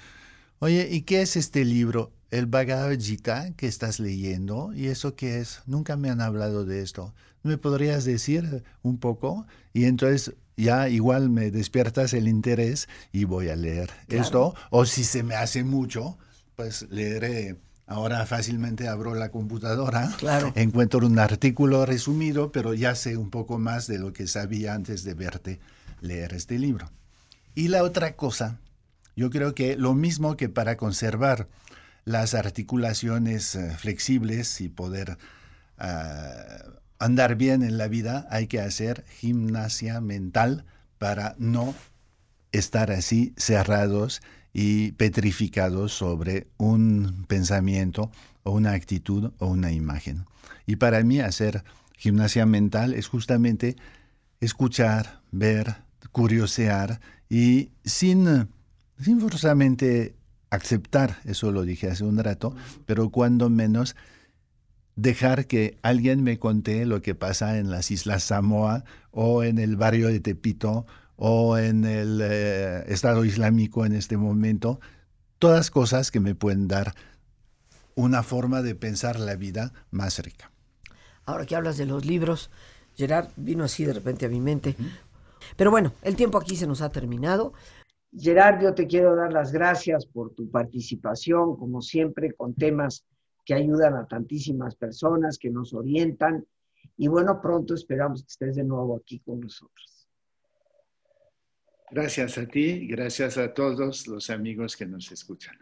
Oye, 0.60 0.88
¿y 0.92 1.02
qué 1.02 1.22
es 1.22 1.36
este 1.36 1.66
libro? 1.66 2.12
El 2.30 2.46
Bhagavad 2.46 2.98
Gita 3.00 3.52
que 3.56 3.68
estás 3.68 4.00
leyendo. 4.00 4.72
¿Y 4.74 4.88
eso 4.88 5.16
qué 5.16 5.40
es? 5.40 5.62
Nunca 5.66 5.98
me 5.98 6.10
han 6.10 6.22
hablado 6.22 6.66
de 6.66 6.82
esto. 6.82 7.14
¿Me 7.44 7.58
podrías 7.58 8.06
decir 8.06 8.64
un 8.84 9.00
poco? 9.00 9.48
Y 9.74 9.86
entonces 9.86 10.36
ya 10.56 10.88
igual 10.90 11.30
me 11.30 11.50
despiertas 11.50 12.14
el 12.14 12.28
interés 12.28 12.88
y 13.12 13.24
voy 13.26 13.50
a 13.50 13.56
leer 13.56 13.90
claro. 14.08 14.24
esto. 14.24 14.56
O 14.70 14.86
si 14.86 15.04
se 15.04 15.24
me 15.24 15.36
hace 15.36 15.64
mucho, 15.64 16.18
pues 16.56 16.88
leeré 16.90 17.58
Ahora 17.92 18.26
fácilmente 18.26 18.88
abro 18.88 19.16
la 19.16 19.32
computadora, 19.32 20.10
claro. 20.18 20.54
encuentro 20.56 21.06
un 21.06 21.20
artículo 21.20 21.86
resumido, 21.86 22.50
pero 22.54 22.74
ya 22.74 22.96
sé 22.96 23.18
un 23.18 23.30
poco 23.30 23.60
más 23.60 23.86
de 23.86 24.00
lo 24.00 24.14
que 24.14 24.28
sabía 24.28 24.76
antes 24.76 25.04
de 25.04 25.14
verte 25.14 25.60
leer 26.00 26.34
este 26.34 26.58
libro. 26.58 26.90
Y 27.54 27.68
la 27.68 27.84
otra 27.84 28.16
cosa, 28.16 28.60
yo 29.18 29.30
creo 29.30 29.54
que 29.54 29.76
lo 29.76 29.94
mismo 29.94 30.38
que 30.38 30.48
para 30.48 30.78
conservar 30.78 31.50
las 32.06 32.34
articulaciones 32.34 33.56
uh, 33.56 33.72
flexibles 33.78 34.62
y 34.62 34.70
poder 34.70 35.18
uh, 35.78 36.72
andar 36.98 37.36
bien 37.36 37.62
en 37.62 37.78
la 37.78 37.90
vida, 37.90 38.26
hay 38.30 38.48
que 38.48 38.62
hacer 38.62 39.04
gimnasia 39.20 40.00
mental 40.00 40.64
para 40.98 41.36
no 41.40 41.76
estar 42.54 42.90
así 42.90 43.34
cerrados 43.36 44.22
y 44.54 44.92
petrificados 44.94 45.94
sobre 45.94 46.48
un 46.58 47.26
pensamiento 47.28 48.12
o 48.44 48.52
una 48.52 48.74
actitud 48.74 49.32
o 49.38 49.48
una 49.48 49.72
imagen. 49.72 50.26
Y 50.66 50.78
para 50.78 51.04
mí 51.04 51.20
hacer 51.20 51.64
gimnasia 51.98 52.46
mental 52.46 52.94
es 52.94 53.08
justamente 53.08 53.76
escuchar, 54.40 55.22
ver, 55.32 55.78
curiosear 56.12 57.00
y 57.30 57.70
sin, 57.86 58.50
sin 59.00 59.22
forzosamente 59.22 60.16
aceptar, 60.50 61.20
eso 61.24 61.52
lo 61.52 61.64
dije 61.64 61.90
hace 61.90 62.04
un 62.04 62.18
rato, 62.18 62.56
pero 62.86 63.10
cuando 63.10 63.50
menos 63.50 63.96
dejar 64.96 65.48
que 65.48 65.78
alguien 65.82 66.24
me 66.24 66.38
conte 66.38 66.86
lo 66.86 67.02
que 67.02 67.16
pasa 67.16 67.58
en 67.58 67.72
las 67.72 67.92
Islas 67.92 68.24
Samoa 68.24 68.84
o 69.12 69.44
en 69.44 69.58
el 69.58 69.78
barrio 69.78 70.10
de 70.10 70.20
Tepito 70.20 70.86
o 71.24 71.56
en 71.60 71.86
el 71.86 72.20
eh, 72.20 72.84
Estado 72.88 73.24
Islámico 73.24 73.86
en 73.86 73.94
este 73.94 74.18
momento, 74.18 74.80
todas 75.38 75.70
cosas 75.70 76.10
que 76.10 76.20
me 76.20 76.34
pueden 76.34 76.68
dar 76.68 76.96
una 77.94 78.24
forma 78.24 78.64
de 78.64 78.74
pensar 78.74 79.20
la 79.20 79.36
vida 79.36 79.72
más 79.92 80.18
rica. 80.18 80.52
Ahora 81.26 81.46
que 81.46 81.56
hablas 81.56 81.78
de 81.78 81.86
los 81.86 82.06
libros, 82.06 82.50
Gerard 82.96 83.28
vino 83.36 83.64
así 83.64 83.86
de 83.86 83.94
repente 83.94 84.26
a 84.26 84.30
mi 84.30 84.42
mente. 84.42 84.76
Uh 84.80 84.82
-huh. 84.82 84.92
Pero 85.58 85.70
bueno, 85.70 85.94
el 86.02 86.16
tiempo 86.16 86.40
aquí 86.40 86.56
se 86.56 86.66
nos 86.66 86.82
ha 86.82 86.90
terminado. 86.90 87.54
Gerard, 88.18 88.60
yo 88.64 88.74
te 88.74 88.88
quiero 88.88 89.16
dar 89.16 89.32
las 89.32 89.52
gracias 89.52 90.08
por 90.08 90.34
tu 90.34 90.50
participación, 90.50 91.56
como 91.56 91.84
siempre, 91.84 92.34
con 92.34 92.56
temas 92.56 93.06
que 93.46 93.54
ayudan 93.54 93.94
a 93.94 94.08
tantísimas 94.08 94.74
personas, 94.74 95.38
que 95.38 95.52
nos 95.52 95.72
orientan. 95.76 96.48
Y 96.98 97.10
bueno, 97.10 97.40
pronto 97.44 97.76
esperamos 97.76 98.24
que 98.24 98.30
estés 98.30 98.56
de 98.56 98.64
nuevo 98.64 98.98
aquí 98.98 99.20
con 99.20 99.40
nosotros. 99.40 100.01
Gracias 101.92 102.38
a 102.38 102.46
ti, 102.46 102.88
gracias 102.88 103.38
a 103.38 103.54
todos 103.54 104.08
los 104.08 104.30
amigos 104.30 104.78
que 104.78 104.86
nos 104.86 105.12
escuchan. 105.12 105.58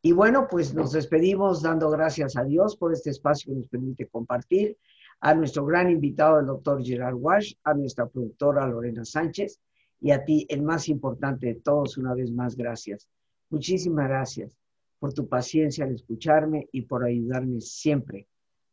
Y 0.00 0.12
bueno, 0.12 0.48
pues 0.50 0.72
nos 0.72 0.92
despedimos 0.92 1.60
dando 1.60 1.90
gracias 1.90 2.38
a 2.38 2.44
Dios 2.44 2.74
por 2.74 2.94
este 2.94 3.10
espacio 3.10 3.52
que 3.52 3.58
nos 3.58 3.68
permite 3.68 4.06
compartir, 4.06 4.78
a 5.20 5.34
nuestro 5.34 5.66
gran 5.66 5.90
invitado, 5.90 6.40
el 6.40 6.46
doctor 6.46 6.82
Gerard 6.82 7.16
Wash, 7.16 7.52
a 7.64 7.74
nuestra 7.74 8.06
productora 8.06 8.66
Lorena 8.66 9.04
Sánchez 9.04 9.60
y 10.00 10.10
a 10.10 10.24
ti, 10.24 10.46
el 10.48 10.62
más 10.62 10.88
importante 10.88 11.48
de 11.48 11.54
todos, 11.56 11.98
una 11.98 12.14
vez 12.14 12.30
más, 12.30 12.56
gracias. 12.56 13.06
Muchísimas 13.50 14.08
gracias 14.08 14.56
por 14.98 15.12
tu 15.12 15.28
paciencia 15.28 15.84
al 15.84 15.92
escucharme 15.92 16.66
y 16.72 16.82
por 16.82 17.04
ayudarme 17.04 17.60
siempre 17.60 18.26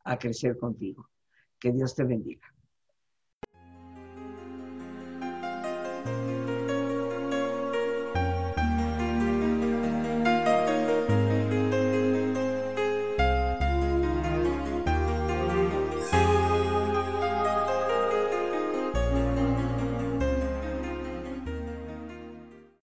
a 0.05 0.17
crecer 0.17 0.57
contigo. 0.57 1.09
Que 1.59 1.73
Dios 1.73 1.93
te 1.93 2.05
bendiga. 2.05 2.52